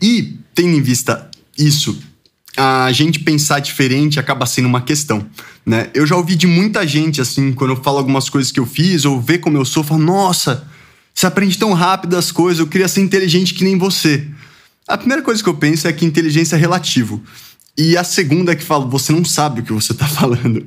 E, 0.00 0.38
tendo 0.54 0.76
em 0.76 0.80
vista 0.80 1.28
isso, 1.58 2.00
a 2.56 2.92
gente 2.92 3.18
pensar 3.18 3.58
diferente 3.58 4.20
acaba 4.20 4.46
sendo 4.46 4.66
uma 4.66 4.80
questão, 4.80 5.26
né? 5.64 5.90
Eu 5.92 6.06
já 6.06 6.14
ouvi 6.14 6.36
de 6.36 6.46
muita 6.46 6.86
gente, 6.86 7.20
assim, 7.20 7.52
quando 7.52 7.72
eu 7.72 7.82
falo 7.82 7.98
algumas 7.98 8.30
coisas 8.30 8.52
que 8.52 8.60
eu 8.60 8.66
fiz, 8.66 9.04
ou 9.04 9.20
vê 9.20 9.36
como 9.36 9.58
eu 9.58 9.64
sou, 9.64 9.82
falo, 9.82 10.00
nossa, 10.00 10.64
você 11.12 11.26
aprende 11.26 11.58
tão 11.58 11.72
rápido 11.72 12.16
as 12.16 12.30
coisas, 12.30 12.60
eu 12.60 12.68
queria 12.68 12.86
ser 12.86 13.00
inteligente 13.00 13.52
que 13.52 13.64
nem 13.64 13.76
você. 13.76 14.28
A 14.88 14.96
primeira 14.96 15.22
coisa 15.22 15.42
que 15.42 15.48
eu 15.48 15.54
penso 15.54 15.88
é 15.88 15.92
que 15.92 16.04
inteligência 16.04 16.56
é 16.56 16.58
relativo. 16.58 17.22
E 17.76 17.96
a 17.96 18.04
segunda 18.04 18.52
é 18.52 18.56
que 18.56 18.64
falo, 18.64 18.88
você 18.88 19.12
não 19.12 19.24
sabe 19.24 19.60
o 19.60 19.64
que 19.64 19.72
você 19.72 19.92
tá 19.92 20.06
falando. 20.08 20.64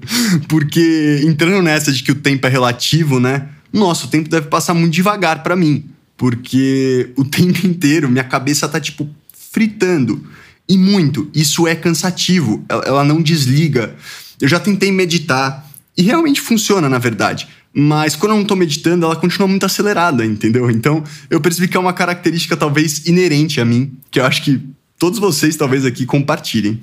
Porque 0.47 1.21
entrando 1.25 1.61
nessa 1.61 1.91
de 1.91 2.03
que 2.03 2.11
o 2.11 2.15
tempo 2.15 2.45
é 2.45 2.49
relativo, 2.49 3.19
né? 3.19 3.47
Nossa, 3.71 4.05
o 4.05 4.09
tempo 4.09 4.29
deve 4.29 4.47
passar 4.47 4.73
muito 4.73 4.93
devagar 4.93 5.41
para 5.41 5.55
mim. 5.55 5.85
Porque 6.17 7.11
o 7.15 7.23
tempo 7.25 7.65
inteiro 7.65 8.09
minha 8.09 8.23
cabeça 8.23 8.67
tá 8.67 8.79
tipo 8.79 9.09
fritando. 9.51 10.23
E 10.67 10.77
muito. 10.77 11.29
Isso 11.33 11.67
é 11.67 11.73
cansativo. 11.73 12.63
Ela 12.69 13.03
não 13.03 13.21
desliga. 13.21 13.95
Eu 14.39 14.47
já 14.47 14.59
tentei 14.59 14.91
meditar. 14.91 15.67
E 15.97 16.03
realmente 16.03 16.39
funciona, 16.39 16.87
na 16.87 16.99
verdade. 16.99 17.47
Mas 17.73 18.15
quando 18.15 18.31
eu 18.31 18.37
não 18.37 18.45
tô 18.45 18.55
meditando, 18.55 19.05
ela 19.05 19.15
continua 19.15 19.47
muito 19.47 19.65
acelerada, 19.65 20.25
entendeu? 20.25 20.69
Então 20.71 21.03
eu 21.29 21.39
percebi 21.39 21.67
que 21.67 21.77
é 21.77 21.79
uma 21.79 21.93
característica 21.93 22.57
talvez 22.57 23.05
inerente 23.05 23.61
a 23.61 23.65
mim, 23.65 23.93
que 24.09 24.19
eu 24.19 24.25
acho 24.25 24.43
que 24.43 24.61
todos 24.97 25.19
vocês 25.19 25.55
talvez 25.55 25.85
aqui 25.85 26.05
compartilhem. 26.05 26.79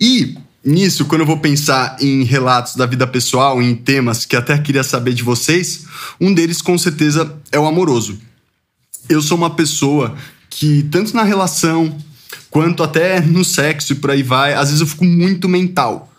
E 0.00 0.34
nisso, 0.64 1.04
quando 1.06 1.22
eu 1.22 1.26
vou 1.26 1.38
pensar 1.38 1.96
em 2.00 2.24
relatos 2.24 2.74
da 2.76 2.84
vida 2.84 3.06
pessoal, 3.06 3.62
em 3.62 3.74
temas 3.74 4.26
que 4.26 4.36
até 4.36 4.58
queria 4.58 4.82
saber 4.82 5.14
de 5.14 5.22
vocês, 5.22 5.86
um 6.20 6.34
deles 6.34 6.60
com 6.60 6.76
certeza 6.76 7.36
é 7.50 7.58
o 7.58 7.66
amoroso. 7.66 8.18
Eu 9.08 9.22
sou 9.22 9.38
uma 9.38 9.50
pessoa 9.50 10.16
que, 10.50 10.82
tanto 10.90 11.14
na 11.14 11.22
relação 11.22 11.96
quanto 12.50 12.82
até 12.82 13.20
no 13.20 13.44
sexo 13.44 13.92
e 13.92 13.96
por 13.96 14.10
aí 14.10 14.22
vai, 14.22 14.54
às 14.54 14.68
vezes 14.68 14.80
eu 14.80 14.86
fico 14.86 15.04
muito 15.04 15.48
mental. 15.48 16.12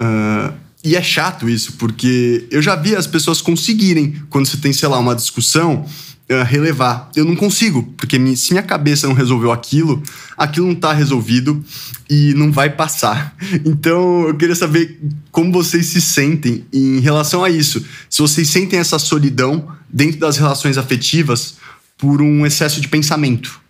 Uh, 0.00 0.52
e 0.84 0.94
é 0.94 1.02
chato 1.02 1.48
isso, 1.48 1.72
porque 1.72 2.46
eu 2.50 2.62
já 2.62 2.76
vi 2.76 2.94
as 2.94 3.06
pessoas 3.06 3.40
conseguirem, 3.40 4.22
quando 4.30 4.46
você 4.46 4.56
tem, 4.56 4.72
sei 4.72 4.88
lá, 4.88 4.98
uma 4.98 5.14
discussão, 5.14 5.84
uh, 6.30 6.44
relevar. 6.44 7.10
Eu 7.16 7.24
não 7.24 7.34
consigo, 7.34 7.82
porque 7.96 8.18
se 8.36 8.52
minha 8.52 8.62
cabeça 8.62 9.08
não 9.08 9.14
resolveu 9.14 9.50
aquilo, 9.50 10.02
aquilo 10.36 10.66
não 10.66 10.74
está 10.74 10.92
resolvido 10.92 11.64
e 12.08 12.32
não 12.34 12.52
vai 12.52 12.70
passar. 12.70 13.34
Então, 13.64 14.28
eu 14.28 14.34
queria 14.34 14.54
saber 14.54 15.00
como 15.32 15.52
vocês 15.52 15.86
se 15.86 16.00
sentem 16.00 16.64
em 16.72 17.00
relação 17.00 17.42
a 17.42 17.50
isso. 17.50 17.84
Se 18.08 18.20
vocês 18.20 18.48
sentem 18.48 18.78
essa 18.78 18.98
solidão 18.98 19.68
dentro 19.88 20.20
das 20.20 20.36
relações 20.36 20.78
afetivas 20.78 21.56
por 21.96 22.22
um 22.22 22.46
excesso 22.46 22.80
de 22.80 22.88
pensamento. 22.88 23.60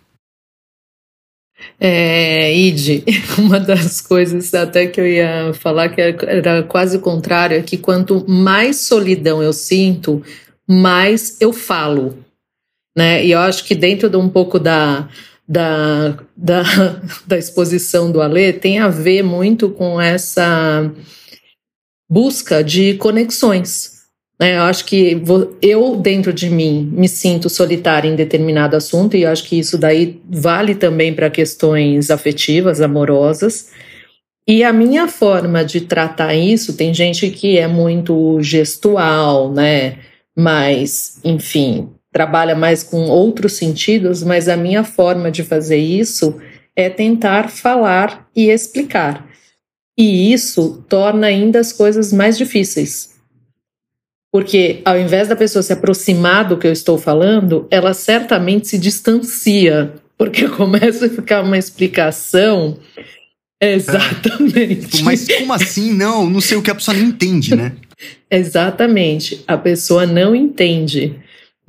É, 1.79 2.55
Ide, 2.55 3.03
uma 3.37 3.59
das 3.59 3.99
coisas 3.99 4.53
até 4.53 4.87
que 4.87 5.01
eu 5.01 5.07
ia 5.07 5.53
falar 5.53 5.89
que 5.89 5.99
era 5.99 6.63
quase 6.63 6.97
o 6.97 7.01
contrário, 7.01 7.57
é 7.57 7.61
que 7.61 7.77
quanto 7.77 8.25
mais 8.29 8.77
solidão 8.77 9.43
eu 9.43 9.51
sinto, 9.51 10.23
mais 10.65 11.37
eu 11.41 11.51
falo 11.51 12.17
né? 12.99 13.25
E 13.25 13.31
eu 13.31 13.39
acho 13.39 13.63
que 13.63 13.75
dentro 13.75 14.09
de 14.09 14.17
um 14.17 14.27
pouco 14.27 14.59
da, 14.59 15.07
da, 15.47 16.17
da, 16.35 16.63
da 17.25 17.37
exposição 17.37 18.11
do 18.11 18.21
Alê 18.21 18.51
tem 18.51 18.79
a 18.79 18.89
ver 18.89 19.23
muito 19.23 19.69
com 19.69 20.01
essa 20.01 20.91
busca 22.09 22.61
de 22.61 22.95
conexões. 22.95 23.98
Né? 24.39 24.57
Eu 24.57 24.61
acho 24.61 24.85
que 24.85 25.21
eu, 25.61 25.97
dentro 25.97 26.31
de 26.31 26.49
mim, 26.49 26.89
me 26.93 27.09
sinto 27.09 27.49
solitária 27.49 28.07
em 28.07 28.15
determinado 28.15 28.75
assunto, 28.75 29.17
e 29.17 29.25
acho 29.25 29.43
que 29.43 29.59
isso 29.59 29.77
daí 29.77 30.21
vale 30.29 30.75
também 30.75 31.13
para 31.13 31.29
questões 31.29 32.09
afetivas, 32.09 32.79
amorosas. 32.79 33.69
E 34.47 34.63
a 34.63 34.71
minha 34.71 35.07
forma 35.07 35.63
de 35.63 35.81
tratar 35.81 36.33
isso, 36.33 36.75
tem 36.75 36.93
gente 36.93 37.29
que 37.29 37.57
é 37.57 37.67
muito 37.67 38.41
gestual, 38.41 39.51
né? 39.51 39.97
Mas, 40.35 41.19
enfim, 41.23 41.89
trabalha 42.11 42.55
mais 42.55 42.81
com 42.81 43.09
outros 43.09 43.53
sentidos, 43.53 44.23
mas 44.23 44.47
a 44.47 44.55
minha 44.55 44.83
forma 44.83 45.29
de 45.29 45.43
fazer 45.43 45.77
isso 45.77 46.39
é 46.75 46.89
tentar 46.89 47.49
falar 47.49 48.27
e 48.35 48.49
explicar. 48.49 49.27
E 49.97 50.31
isso 50.31 50.83
torna 50.87 51.27
ainda 51.27 51.59
as 51.59 51.73
coisas 51.73 52.13
mais 52.13 52.37
difíceis. 52.37 53.18
Porque 54.31 54.81
ao 54.85 54.99
invés 54.99 55.27
da 55.27 55.35
pessoa 55.35 55.63
se 55.63 55.73
aproximar 55.73 56.47
do 56.47 56.57
que 56.57 56.67
eu 56.67 56.71
estou 56.71 56.97
falando, 56.97 57.67
ela 57.71 57.93
certamente 57.93 58.67
se 58.67 58.77
distancia, 58.77 59.93
porque 60.17 60.47
começa 60.47 61.07
a 61.07 61.09
ficar 61.09 61.43
uma 61.43 61.57
explicação. 61.57 62.77
Exatamente. 63.61 65.03
Mas 65.03 65.27
como 65.27 65.53
assim? 65.53 65.93
Não, 65.93 66.29
não 66.29 66.41
sei 66.41 66.57
o 66.57 66.61
que 66.61 66.71
a 66.71 66.75
pessoa 66.75 66.95
não 66.95 67.05
entende, 67.05 67.55
né? 67.55 67.73
Exatamente. 68.29 69.43
A 69.47 69.57
pessoa 69.57 70.05
não 70.05 70.35
entende 70.35 71.19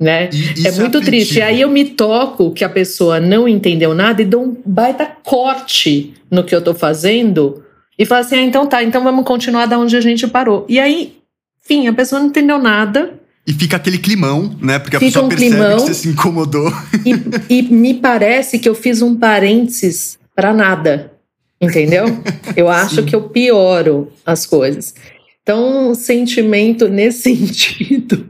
né? 0.01 0.29
E, 0.57 0.67
é 0.67 0.71
muito 0.71 0.97
é 0.97 1.01
triste. 1.01 1.37
E 1.37 1.41
aí 1.43 1.61
eu 1.61 1.69
me 1.69 1.85
toco 1.85 2.51
que 2.51 2.63
a 2.63 2.69
pessoa 2.69 3.19
não 3.19 3.47
entendeu 3.47 3.93
nada 3.93 4.23
e 4.23 4.25
dou 4.25 4.43
um 4.43 4.57
baita 4.65 5.05
corte 5.05 6.15
no 6.29 6.43
que 6.43 6.55
eu 6.55 6.61
tô 6.61 6.73
fazendo 6.73 7.63
e 7.99 8.03
falo 8.03 8.21
assim: 8.21 8.35
ah, 8.35 8.41
então 8.41 8.65
tá, 8.65 8.83
então 8.83 9.03
vamos 9.03 9.23
continuar 9.23 9.67
da 9.67 9.77
onde 9.77 9.95
a 9.95 10.01
gente 10.01 10.27
parou. 10.27 10.65
E 10.67 10.79
aí, 10.79 11.20
enfim, 11.63 11.87
a 11.87 11.93
pessoa 11.93 12.19
não 12.19 12.27
entendeu 12.27 12.59
nada. 12.59 13.19
E 13.45 13.53
fica 13.53 13.77
aquele 13.77 13.97
climão, 13.97 14.55
né? 14.61 14.77
Porque 14.77 14.95
a 14.95 14.99
fica 14.99 15.11
pessoa 15.11 15.25
um 15.25 15.29
percebe 15.29 15.51
climão, 15.51 15.77
que 15.77 15.81
você 15.83 15.93
se 15.93 16.07
incomodou. 16.09 16.71
E, 17.49 17.59
e 17.59 17.61
me 17.63 17.95
parece 17.95 18.59
que 18.59 18.69
eu 18.69 18.75
fiz 18.75 19.01
um 19.01 19.15
parênteses 19.15 20.17
para 20.35 20.53
nada. 20.53 21.11
Entendeu? 21.59 22.05
Eu 22.55 22.69
acho 22.69 23.03
que 23.03 23.15
eu 23.15 23.23
pioro 23.29 24.11
as 24.25 24.45
coisas. 24.45 24.93
Então, 25.43 25.89
o 25.91 25.95
sentimento 25.95 26.87
nesse 26.87 27.35
sentido 27.35 28.27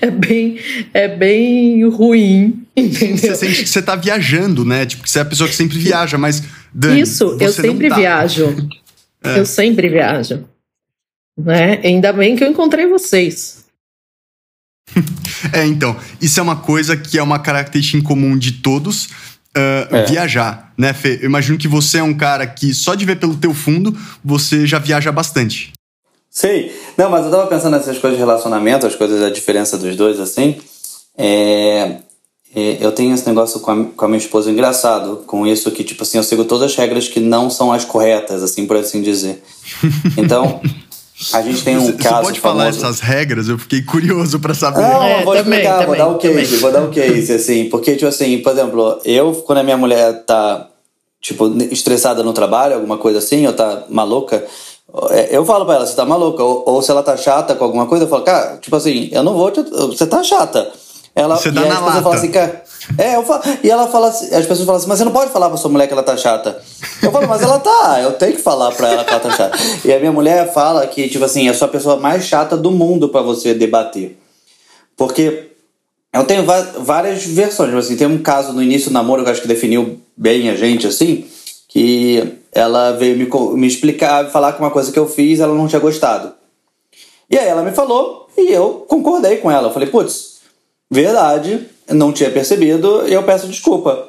é 0.00 0.10
bem, 0.10 0.58
é 0.92 1.08
bem 1.08 1.86
ruim, 1.88 2.64
entendeu? 2.76 3.16
Você 3.16 3.34
sente 3.34 3.62
que 3.62 3.68
você 3.68 3.80
está 3.80 3.96
viajando, 3.96 4.64
né? 4.64 4.86
Tipo, 4.86 5.02
que 5.02 5.10
você 5.10 5.18
é 5.18 5.22
a 5.22 5.24
pessoa 5.24 5.48
que 5.48 5.56
sempre 5.56 5.78
viaja, 5.78 6.16
mas. 6.16 6.42
Dani, 6.72 7.00
Isso, 7.00 7.36
eu 7.40 7.52
sempre 7.52 7.88
tá. 7.88 7.96
viajo. 7.96 8.54
É. 9.26 9.38
Eu 9.38 9.46
sempre 9.46 9.88
viajo. 9.88 10.44
Né? 11.36 11.80
Ainda 11.84 12.12
bem 12.12 12.36
que 12.36 12.44
eu 12.44 12.48
encontrei 12.48 12.86
vocês. 12.86 13.64
é, 15.52 15.66
então, 15.66 15.96
isso 16.20 16.38
é 16.38 16.42
uma 16.42 16.56
coisa 16.56 16.96
que 16.96 17.18
é 17.18 17.22
uma 17.22 17.38
característica 17.38 17.98
em 17.98 18.02
comum 18.02 18.38
de 18.38 18.52
todos. 18.52 19.06
Uh, 19.56 19.86
é. 19.90 20.06
Viajar, 20.06 20.72
né, 20.76 20.92
Fê? 20.92 21.20
Eu 21.22 21.26
imagino 21.26 21.56
que 21.56 21.68
você 21.68 21.98
é 21.98 22.02
um 22.02 22.14
cara 22.14 22.44
que 22.44 22.74
só 22.74 22.94
de 22.94 23.04
ver 23.04 23.20
pelo 23.20 23.36
teu 23.36 23.54
fundo, 23.54 23.96
você 24.24 24.66
já 24.66 24.80
viaja 24.80 25.12
bastante. 25.12 25.72
Sei. 26.28 26.74
Não, 26.98 27.08
mas 27.08 27.24
eu 27.24 27.30
tava 27.30 27.46
pensando 27.46 27.76
nessas 27.76 27.96
coisas 27.98 28.18
de 28.18 28.24
relacionamento, 28.24 28.86
as 28.86 28.96
coisas, 28.96 29.22
a 29.22 29.30
diferença 29.30 29.78
dos 29.78 29.94
dois, 29.94 30.18
assim. 30.18 30.56
É, 31.16 31.98
é, 32.52 32.78
eu 32.80 32.90
tenho 32.90 33.14
esse 33.14 33.26
negócio 33.28 33.60
com 33.60 33.70
a, 33.70 33.84
com 33.84 34.04
a 34.04 34.08
minha 34.08 34.18
esposa 34.18 34.50
engraçado, 34.50 35.22
com 35.26 35.46
isso 35.46 35.70
que, 35.70 35.84
tipo 35.84 36.02
assim, 36.02 36.18
eu 36.18 36.24
sigo 36.24 36.44
todas 36.44 36.72
as 36.72 36.76
regras 36.76 37.06
que 37.06 37.20
não 37.20 37.48
são 37.48 37.72
as 37.72 37.84
corretas, 37.84 38.42
assim, 38.42 38.66
por 38.66 38.76
assim 38.76 39.00
dizer. 39.02 39.42
Então, 40.18 40.60
a 41.32 41.42
gente 41.42 41.62
tem 41.62 41.76
um 41.76 41.86
você, 41.86 41.92
caso. 41.92 42.16
Você 42.16 42.22
pode 42.22 42.40
famoso... 42.40 42.58
falar 42.58 42.68
essas 42.68 43.00
regras? 43.00 43.48
Eu 43.48 43.58
fiquei 43.58 43.82
curioso 43.82 44.38
para 44.40 44.54
saber. 44.54 44.80
Não, 44.80 45.02
é, 45.02 45.22
vou 45.24 45.34
também, 45.34 45.60
explicar, 45.60 45.72
também, 45.72 45.86
vou 45.86 45.96
dar 45.96 46.08
um 46.08 46.18
case, 46.18 46.44
também. 46.44 46.60
vou 46.60 46.72
dar 46.72 46.82
um 46.82 46.90
case, 46.90 47.32
assim, 47.32 47.68
porque, 47.68 47.94
tipo 47.94 48.08
assim, 48.08 48.38
por 48.38 48.52
exemplo, 48.52 49.00
eu, 49.04 49.32
quando 49.46 49.58
a 49.58 49.62
minha 49.62 49.76
mulher 49.76 50.24
tá, 50.24 50.68
tipo, 51.20 51.46
estressada 51.70 52.22
no 52.22 52.32
trabalho, 52.32 52.74
alguma 52.74 52.98
coisa 52.98 53.18
assim, 53.18 53.46
ou 53.46 53.52
tá 53.52 53.84
maluca 53.88 54.44
é, 55.10 55.36
eu 55.36 55.44
falo 55.44 55.64
pra 55.64 55.74
ela, 55.74 55.86
você 55.86 55.96
tá 55.96 56.04
maluca. 56.04 56.42
Ou, 56.42 56.62
ou, 56.66 56.82
se 56.82 56.90
ela 56.90 57.02
tá 57.02 57.16
chata 57.16 57.54
com 57.54 57.64
alguma 57.64 57.86
coisa, 57.86 58.04
eu 58.04 58.08
falo, 58.08 58.22
cara, 58.22 58.58
tipo 58.58 58.76
assim, 58.76 59.08
eu 59.10 59.22
não 59.22 59.34
vou 59.34 59.50
te. 59.50 59.62
Você 59.62 60.06
tá 60.06 60.22
chata. 60.22 60.70
Ela, 61.16 61.36
você 61.36 61.50
dá 61.50 61.62
e 61.62 61.68
na 61.68 61.78
lata. 61.78 62.02
Fala 62.02 62.16
assim, 62.16 62.30
cara, 62.30 62.64
é, 62.98 63.14
eu 63.14 63.22
falo, 63.22 63.42
e 63.62 63.70
ela 63.70 63.86
fala 63.86 64.08
assim, 64.08 64.34
as 64.34 64.46
pessoas 64.46 64.66
falam 64.66 64.76
assim, 64.76 64.88
mas 64.88 64.98
você 64.98 65.04
não 65.04 65.12
pode 65.12 65.30
falar 65.30 65.48
pra 65.48 65.56
sua 65.56 65.70
mulher 65.70 65.86
que 65.86 65.92
ela 65.92 66.02
tá 66.02 66.16
chata. 66.16 66.60
Eu 67.00 67.12
falo, 67.12 67.28
mas 67.28 67.40
ela 67.40 67.60
tá, 67.60 68.00
eu 68.02 68.12
tenho 68.14 68.32
que 68.32 68.42
falar 68.42 68.72
pra 68.72 68.88
ela 68.88 69.04
que 69.04 69.10
ela 69.10 69.20
tá 69.20 69.30
chata. 69.30 69.56
E 69.84 69.92
a 69.92 69.98
minha 70.00 70.10
mulher 70.10 70.52
fala 70.52 70.84
que, 70.86 71.08
tipo 71.08 71.24
assim, 71.24 71.46
eu 71.46 71.54
sou 71.54 71.66
a 71.66 71.70
pessoa 71.70 71.96
mais 71.96 72.24
chata 72.24 72.56
do 72.56 72.70
mundo 72.70 73.08
para 73.08 73.22
você 73.22 73.54
debater. 73.54 74.18
Porque 74.96 75.50
eu 76.12 76.24
tenho 76.24 76.44
várias 76.44 77.24
versões, 77.24 77.68
tipo 77.68 77.78
assim, 77.78 77.96
tem 77.96 78.06
um 78.06 78.18
caso 78.18 78.52
no 78.52 78.62
início 78.62 78.90
do 78.90 78.94
namoro 78.94 79.22
que 79.22 79.28
eu 79.28 79.32
acho 79.32 79.42
que 79.42 79.48
definiu 79.48 80.00
bem 80.16 80.50
a 80.50 80.56
gente, 80.56 80.86
assim, 80.86 81.26
que 81.68 82.38
ela 82.52 82.92
veio 82.92 83.16
me, 83.16 83.28
me 83.56 83.66
explicar, 83.66 84.30
falar 84.30 84.52
que 84.52 84.60
uma 84.60 84.70
coisa 84.70 84.90
que 84.90 84.98
eu 84.98 85.08
fiz 85.08 85.40
ela 85.40 85.54
não 85.54 85.68
tinha 85.68 85.80
gostado. 85.80 86.32
E 87.30 87.38
aí 87.38 87.48
ela 87.48 87.62
me 87.62 87.72
falou 87.72 88.28
e 88.36 88.52
eu 88.52 88.84
concordei 88.88 89.38
com 89.38 89.50
ela. 89.50 89.68
Eu 89.68 89.72
falei, 89.72 89.88
putz, 89.88 90.33
verdade, 90.90 91.68
não 91.90 92.12
tinha 92.12 92.30
percebido 92.30 93.08
e 93.08 93.12
eu 93.12 93.22
peço 93.22 93.48
desculpa. 93.48 94.08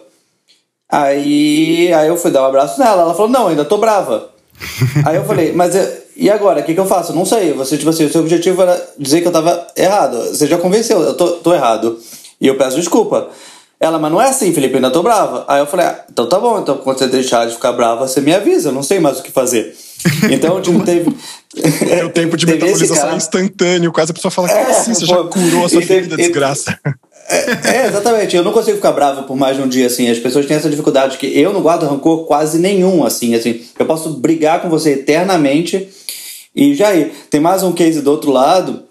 Aí, 0.89 1.91
aí 1.93 2.07
eu 2.07 2.17
fui 2.17 2.31
dar 2.31 2.43
um 2.43 2.47
abraço 2.47 2.79
nela. 2.79 3.01
Ela 3.01 3.13
falou, 3.13 3.31
não, 3.31 3.47
ainda 3.47 3.65
tô 3.65 3.77
brava. 3.77 4.29
aí 5.05 5.15
eu 5.15 5.25
falei, 5.25 5.51
mas 5.51 5.75
eu, 5.75 6.05
e 6.15 6.29
agora, 6.29 6.61
o 6.61 6.63
que, 6.63 6.73
que 6.73 6.79
eu 6.79 6.85
faço? 6.85 7.13
Não 7.13 7.25
sei. 7.25 7.51
Você, 7.53 7.77
tipo 7.77 7.89
assim, 7.89 8.05
o 8.05 8.11
seu 8.11 8.21
objetivo 8.21 8.61
era 8.61 8.81
dizer 8.97 9.21
que 9.21 9.27
eu 9.27 9.31
tava 9.31 9.67
errado. 9.75 10.17
Você 10.17 10.47
já 10.47 10.57
convenceu, 10.57 11.01
eu 11.01 11.13
tô, 11.13 11.31
tô 11.31 11.53
errado. 11.53 11.99
E 12.39 12.47
eu 12.47 12.57
peço 12.57 12.77
desculpa. 12.77 13.29
Ela, 13.79 13.99
mas 13.99 14.11
não 14.11 14.21
é 14.21 14.29
assim, 14.29 14.53
Felipe, 14.53 14.75
ainda 14.75 14.89
tô 14.89 15.03
brava. 15.03 15.43
Aí 15.47 15.59
eu 15.59 15.65
falei, 15.65 15.85
ah, 15.85 16.05
então 16.09 16.27
tá 16.27 16.39
bom, 16.39 16.59
então 16.59 16.77
quando 16.77 16.97
você 16.97 17.07
deixar 17.07 17.45
de 17.45 17.53
ficar 17.53 17.73
brava, 17.73 18.07
você 18.07 18.21
me 18.21 18.33
avisa, 18.33 18.69
eu 18.69 18.73
não 18.73 18.81
sei 18.81 18.99
mais 18.99 19.19
o 19.19 19.23
que 19.23 19.31
fazer. 19.31 19.75
Então, 20.31 20.61
tipo, 20.61 20.83
teve. 20.83 21.15
É 21.89 22.03
o 22.03 22.09
tempo 22.09 22.35
de 22.35 22.45
metabolização 22.45 23.15
instantâneo, 23.15 23.89
quase 23.89 24.11
a 24.11 24.13
pessoa 24.13 24.29
fala, 24.29 24.51
é, 24.51 24.71
assim, 24.71 24.93
você 24.93 25.05
já 25.05 25.23
curou 25.23 25.63
a 25.63 25.69
sua 25.69 25.81
ferida, 25.81 26.17
desgraça. 26.17 26.77
É, 27.29 27.77
é, 27.77 27.87
exatamente. 27.87 28.35
Eu 28.35 28.43
não 28.43 28.51
consigo 28.51 28.75
ficar 28.75 28.91
bravo 28.91 29.23
por 29.23 29.37
mais 29.37 29.55
de 29.55 29.63
um 29.63 29.67
dia, 29.67 29.87
assim. 29.87 30.09
As 30.09 30.19
pessoas 30.19 30.45
têm 30.45 30.57
essa 30.57 30.69
dificuldade 30.69 31.17
que 31.17 31.27
eu 31.27 31.53
não 31.53 31.61
guardo 31.61 31.85
rancor 31.85 32.25
quase 32.25 32.59
nenhum, 32.59 33.05
assim, 33.05 33.33
assim. 33.33 33.61
Eu 33.79 33.85
posso 33.85 34.09
brigar 34.09 34.61
com 34.61 34.69
você 34.69 34.91
eternamente 34.91 35.87
e 36.55 36.75
já 36.75 36.93
ir. 36.93 37.11
Tem 37.29 37.39
mais 37.39 37.63
um 37.63 37.71
case 37.71 38.01
do 38.01 38.11
outro 38.11 38.31
lado, 38.31 38.83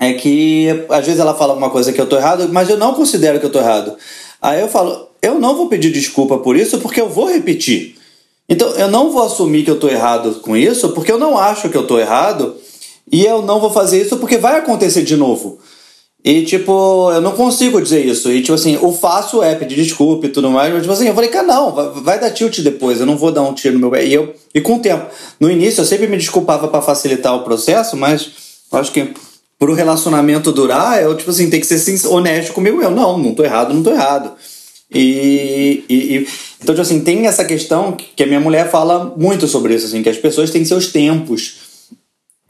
é 0.00 0.12
que 0.12 0.68
às 0.88 1.04
vezes 1.04 1.20
ela 1.20 1.34
fala 1.34 1.52
alguma 1.52 1.70
coisa 1.70 1.92
que 1.92 2.00
eu 2.00 2.06
tô 2.06 2.16
errado, 2.16 2.48
mas 2.50 2.70
eu 2.70 2.78
não 2.78 2.94
considero 2.94 3.40
que 3.40 3.46
eu 3.46 3.50
tô 3.50 3.58
errado. 3.58 3.96
Aí 4.40 4.60
eu 4.60 4.68
falo, 4.68 5.08
eu 5.20 5.38
não 5.38 5.56
vou 5.56 5.68
pedir 5.68 5.90
desculpa 5.90 6.38
por 6.38 6.56
isso 6.56 6.78
porque 6.78 7.00
eu 7.00 7.08
vou 7.08 7.26
repetir. 7.26 7.97
Então 8.48 8.68
eu 8.70 8.88
não 8.88 9.12
vou 9.12 9.22
assumir 9.22 9.64
que 9.64 9.70
eu 9.70 9.78
tô 9.78 9.88
errado 9.88 10.40
com 10.40 10.56
isso 10.56 10.90
porque 10.90 11.12
eu 11.12 11.18
não 11.18 11.36
acho 11.36 11.68
que 11.68 11.76
eu 11.76 11.86
tô 11.86 11.98
errado 11.98 12.54
e 13.10 13.24
eu 13.24 13.42
não 13.42 13.60
vou 13.60 13.70
fazer 13.70 14.00
isso 14.00 14.16
porque 14.16 14.38
vai 14.38 14.58
acontecer 14.58 15.02
de 15.02 15.16
novo. 15.16 15.58
E, 16.24 16.44
tipo, 16.44 17.10
eu 17.12 17.20
não 17.20 17.32
consigo 17.32 17.80
dizer 17.80 18.04
isso. 18.04 18.30
E, 18.30 18.42
tipo 18.42 18.52
assim, 18.54 18.76
o 18.82 18.92
fácil 18.92 19.42
é 19.42 19.54
pedir 19.54 19.76
desculpa 19.76 20.26
e 20.26 20.28
tudo 20.28 20.50
mais. 20.50 20.72
Mas, 20.72 20.82
tipo 20.82 20.92
assim, 20.92 21.06
eu 21.06 21.14
falei, 21.14 21.30
cara, 21.30 21.46
não, 21.46 21.72
vai, 22.02 22.18
dar 22.18 22.30
tilt 22.30 22.58
depois. 22.60 22.98
Eu 22.98 23.06
não 23.06 23.16
vou 23.16 23.30
dar 23.30 23.42
um 23.42 23.54
tiro 23.54 23.78
no 23.78 23.88
meu. 23.88 24.02
E, 24.02 24.12
eu, 24.12 24.34
e 24.52 24.60
com 24.60 24.76
o 24.76 24.78
tempo. 24.80 25.06
No 25.38 25.50
início, 25.50 25.80
eu 25.80 25.86
sempre 25.86 26.08
me 26.08 26.16
desculpava 26.16 26.68
para 26.68 26.82
facilitar 26.82 27.34
o 27.36 27.44
processo, 27.44 27.96
mas 27.96 28.30
acho 28.72 28.92
que 28.92 29.14
pro 29.58 29.74
relacionamento 29.74 30.52
durar, 30.52 31.00
eu, 31.02 31.16
tipo 31.16 31.30
assim, 31.30 31.48
tem 31.48 31.60
que 31.60 31.66
ser 31.66 32.06
honesto 32.08 32.52
comigo. 32.52 32.82
Eu, 32.82 32.90
não, 32.90 33.16
não 33.16 33.34
tô 33.34 33.44
errado, 33.44 33.72
não 33.72 33.82
tô 33.82 33.92
errado. 33.92 34.32
E, 34.90 35.84
e, 35.88 35.94
e, 35.94 36.28
então, 36.62 36.74
tipo 36.74 36.80
assim, 36.80 37.00
tem 37.00 37.26
essa 37.26 37.44
questão 37.44 37.92
que 37.92 38.22
a 38.22 38.26
minha 38.26 38.40
mulher 38.40 38.70
fala 38.70 39.14
muito 39.16 39.46
sobre 39.46 39.74
isso, 39.74 39.86
assim, 39.86 40.02
que 40.02 40.08
as 40.08 40.16
pessoas 40.16 40.50
têm 40.50 40.64
seus 40.64 40.86
tempos 40.88 41.68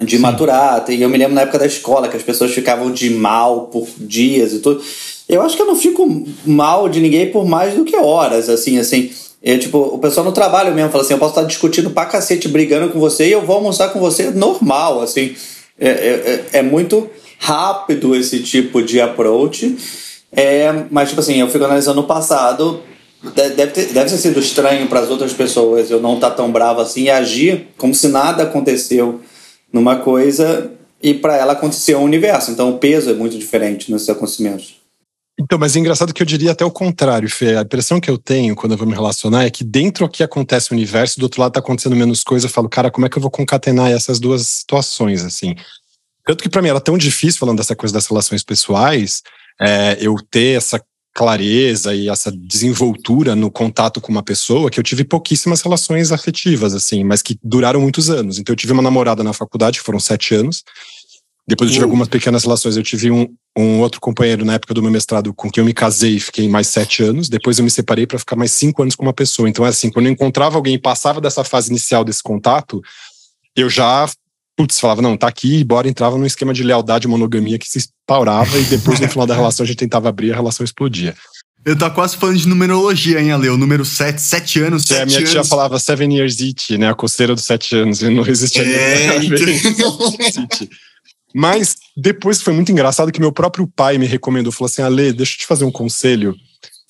de 0.00 0.16
Sim. 0.16 0.22
maturar. 0.22 0.84
E 0.88 1.02
eu 1.02 1.08
me 1.08 1.18
lembro 1.18 1.34
na 1.34 1.42
época 1.42 1.58
da 1.58 1.66
escola 1.66 2.08
que 2.08 2.16
as 2.16 2.22
pessoas 2.22 2.52
ficavam 2.52 2.92
de 2.92 3.10
mal 3.10 3.62
por 3.66 3.88
dias 3.98 4.52
e 4.52 4.60
tudo. 4.60 4.82
Eu 5.28 5.42
acho 5.42 5.56
que 5.56 5.62
eu 5.62 5.66
não 5.66 5.76
fico 5.76 6.26
mal 6.46 6.88
de 6.88 7.00
ninguém 7.00 7.30
por 7.30 7.44
mais 7.44 7.74
do 7.74 7.84
que 7.84 7.96
horas, 7.96 8.48
assim, 8.48 8.78
assim. 8.78 9.10
Eu, 9.42 9.58
tipo, 9.58 9.78
o 9.78 9.98
pessoal 9.98 10.24
no 10.24 10.32
trabalho 10.32 10.74
mesmo 10.74 10.90
fala 10.90 11.04
assim: 11.04 11.14
eu 11.14 11.18
posso 11.18 11.32
estar 11.32 11.44
discutindo 11.44 11.90
pra 11.90 12.06
cacete, 12.06 12.48
brigando 12.48 12.92
com 12.92 12.98
você 12.98 13.28
e 13.28 13.32
eu 13.32 13.44
vou 13.44 13.56
almoçar 13.56 13.88
com 13.90 13.98
você 13.98 14.30
normal, 14.30 15.02
assim. 15.02 15.34
É, 15.78 15.88
é, 15.88 15.90
é, 16.54 16.58
é 16.58 16.62
muito 16.62 17.08
rápido 17.38 18.16
esse 18.16 18.40
tipo 18.42 18.82
de 18.82 19.00
approach. 19.00 19.76
É, 20.32 20.72
mas, 20.90 21.08
tipo 21.08 21.20
assim, 21.20 21.40
eu 21.40 21.48
fico 21.48 21.64
analisando 21.64 22.00
o 22.00 22.06
passado. 22.06 22.82
Deve 23.34 23.66
ter, 23.68 23.86
deve 23.92 24.10
ter 24.10 24.16
sido 24.16 24.38
estranho 24.38 24.86
para 24.86 25.00
as 25.00 25.10
outras 25.10 25.32
pessoas 25.32 25.90
eu 25.90 26.00
não 26.00 26.14
estar 26.14 26.30
tá 26.30 26.36
tão 26.36 26.52
bravo 26.52 26.80
assim 26.80 27.04
e 27.04 27.10
agir 27.10 27.66
como 27.76 27.92
se 27.92 28.06
nada 28.06 28.44
aconteceu 28.44 29.20
numa 29.72 29.96
coisa 29.96 30.70
e 31.02 31.12
para 31.14 31.36
ela 31.36 31.52
aconteceu 31.52 31.98
o 31.98 32.04
universo. 32.04 32.52
Então 32.52 32.70
o 32.70 32.78
peso 32.78 33.10
é 33.10 33.14
muito 33.14 33.36
diferente 33.36 33.90
nesses 33.90 34.08
acontecimentos. 34.08 34.76
Então, 35.40 35.56
mas 35.56 35.76
é 35.76 35.78
engraçado 35.78 36.12
que 36.12 36.20
eu 36.20 36.26
diria 36.26 36.50
até 36.50 36.64
o 36.64 36.70
contrário, 36.70 37.30
Fê. 37.30 37.56
A 37.56 37.62
impressão 37.62 38.00
que 38.00 38.10
eu 38.10 38.18
tenho 38.18 38.56
quando 38.56 38.72
eu 38.72 38.78
vou 38.78 38.86
me 38.86 38.94
relacionar 38.94 39.44
é 39.44 39.50
que 39.50 39.62
dentro 39.62 40.04
aqui 40.04 40.22
acontece 40.22 40.72
o 40.72 40.74
universo, 40.74 41.20
do 41.20 41.22
outro 41.24 41.40
lado 41.40 41.52
tá 41.52 41.60
acontecendo 41.60 41.94
menos 41.94 42.24
coisa. 42.24 42.46
Eu 42.46 42.50
falo, 42.50 42.68
cara, 42.68 42.90
como 42.90 43.06
é 43.06 43.08
que 43.08 43.16
eu 43.16 43.22
vou 43.22 43.30
concatenar 43.30 43.90
essas 43.90 44.18
duas 44.18 44.44
situações, 44.46 45.24
assim? 45.24 45.54
Tanto 46.26 46.42
que 46.42 46.48
para 46.48 46.60
mim 46.60 46.68
era 46.68 46.80
tão 46.80 46.98
difícil, 46.98 47.38
falando 47.38 47.58
dessa 47.58 47.76
coisa 47.76 47.94
das 47.94 48.06
relações 48.06 48.42
pessoais, 48.42 49.22
é, 49.60 49.98
eu 50.00 50.16
ter 50.30 50.56
essa 50.56 50.82
clareza 51.14 51.94
e 51.94 52.08
essa 52.08 52.30
desenvoltura 52.30 53.34
no 53.34 53.50
contato 53.50 54.00
com 54.00 54.12
uma 54.12 54.22
pessoa 54.22 54.70
que 54.70 54.78
eu 54.78 54.84
tive 54.84 55.02
pouquíssimas 55.02 55.60
relações 55.62 56.12
afetivas, 56.12 56.74
assim, 56.74 57.02
mas 57.02 57.22
que 57.22 57.36
duraram 57.42 57.80
muitos 57.80 58.08
anos. 58.08 58.38
Então 58.38 58.52
eu 58.52 58.56
tive 58.56 58.72
uma 58.72 58.82
namorada 58.82 59.24
na 59.24 59.32
faculdade, 59.32 59.80
foram 59.80 59.98
sete 59.98 60.34
anos. 60.34 60.62
Depois 61.48 61.70
eu 61.70 61.74
tive 61.74 61.84
uh. 61.86 61.88
algumas 61.88 62.08
pequenas 62.08 62.44
relações. 62.44 62.76
Eu 62.76 62.82
tive 62.82 63.10
um, 63.10 63.26
um 63.56 63.80
outro 63.80 64.00
companheiro 64.00 64.44
na 64.44 64.54
época 64.54 64.74
do 64.74 64.82
meu 64.82 64.92
mestrado 64.92 65.32
com 65.32 65.50
quem 65.50 65.62
eu 65.62 65.64
me 65.64 65.72
casei 65.72 66.16
e 66.16 66.20
fiquei 66.20 66.46
mais 66.46 66.68
sete 66.68 67.02
anos. 67.02 67.28
Depois 67.28 67.58
eu 67.58 67.64
me 67.64 67.70
separei 67.70 68.06
para 68.06 68.18
ficar 68.18 68.36
mais 68.36 68.52
cinco 68.52 68.82
anos 68.82 68.94
com 68.94 69.02
uma 69.02 69.14
pessoa. 69.14 69.48
Então, 69.48 69.64
é 69.64 69.70
assim, 69.70 69.90
quando 69.90 70.06
eu 70.06 70.12
encontrava 70.12 70.56
alguém 70.56 70.74
e 70.74 70.78
passava 70.78 71.20
dessa 71.20 71.42
fase 71.42 71.70
inicial 71.70 72.04
desse 72.04 72.22
contato, 72.22 72.82
eu 73.56 73.70
já 73.70 74.08
putz, 74.58 74.80
falava, 74.80 75.00
não, 75.00 75.16
tá 75.16 75.28
aqui, 75.28 75.62
bora 75.62 75.88
entrava 75.88 76.18
num 76.18 76.26
esquema 76.26 76.52
de 76.52 76.64
lealdade 76.64 77.06
e 77.06 77.08
monogamia 77.08 77.56
que 77.60 77.68
se 77.68 77.78
instaurava 77.78 78.58
e 78.58 78.64
depois 78.64 78.98
no 78.98 79.08
final 79.08 79.24
da 79.24 79.36
relação 79.36 79.62
a 79.62 79.66
gente 79.66 79.76
tentava 79.76 80.08
abrir 80.08 80.32
a 80.32 80.34
relação 80.34 80.64
explodia. 80.64 81.14
Eu 81.64 81.78
tô 81.78 81.88
quase 81.92 82.16
falando 82.16 82.38
de 82.38 82.48
numerologia, 82.48 83.20
hein, 83.20 83.30
Ale? 83.30 83.48
O 83.50 83.56
número 83.56 83.84
7, 83.84 84.20
7 84.20 84.60
anos, 84.62 84.82
7 84.84 84.98
é, 84.98 85.02
a 85.02 85.06
minha 85.06 85.18
anos. 85.18 85.30
tia 85.30 85.44
falava 85.44 85.78
seven 85.78 86.12
years 86.12 86.40
each, 86.40 86.76
né? 86.76 86.90
A 86.90 86.94
coceira 86.94 87.34
dos 87.34 87.44
7 87.44 87.76
anos. 87.76 88.02
E 88.02 88.08
não 88.08 88.26
existia 88.26 88.62
é, 88.64 89.16
então... 89.22 90.48
Mas 91.34 91.76
depois 91.96 92.40
foi 92.40 92.54
muito 92.54 92.72
engraçado 92.72 93.12
que 93.12 93.20
meu 93.20 93.30
próprio 93.30 93.66
pai 93.66 93.98
me 93.98 94.06
recomendou, 94.06 94.50
falou 94.50 94.66
assim, 94.66 94.82
Ale, 94.82 95.12
deixa 95.12 95.34
eu 95.34 95.38
te 95.38 95.46
fazer 95.46 95.64
um 95.64 95.70
conselho 95.70 96.34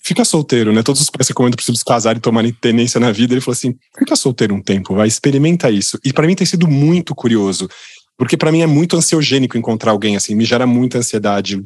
fica 0.09 0.25
solteiro, 0.25 0.73
né? 0.73 0.83
Todos 0.83 1.03
os 1.03 1.11
pais 1.11 1.29
recomendam 1.29 1.57
para 1.57 1.75
se 1.75 1.85
casar 1.85 2.17
e 2.17 2.21
tomarem 2.21 2.51
tenência 2.51 2.99
na 2.99 3.13
vida. 3.13 3.35
Ele 3.35 3.43
falou 3.43 3.53
assim: 3.53 3.77
fica 3.97 4.17
solteiro 4.17 4.55
um 4.55 4.63
tempo, 4.63 4.95
vai, 4.95 5.07
experimenta 5.07 5.71
isso. 5.71 5.99
E 6.03 6.13
para 6.13 6.27
mim 6.27 6.35
tem 6.35 6.47
sido 6.47 6.67
muito 6.67 7.15
curioso, 7.15 7.69
porque 8.17 8.37
para 8.37 8.51
mim 8.51 8.63
é 8.63 8.67
muito 8.67 8.97
ansiogênico 8.97 9.59
encontrar 9.59 9.93
alguém 9.93 10.17
assim, 10.17 10.35
me 10.35 10.47
gera 10.47 10.67
muita 10.67 10.99
ansiedade. 10.99 11.61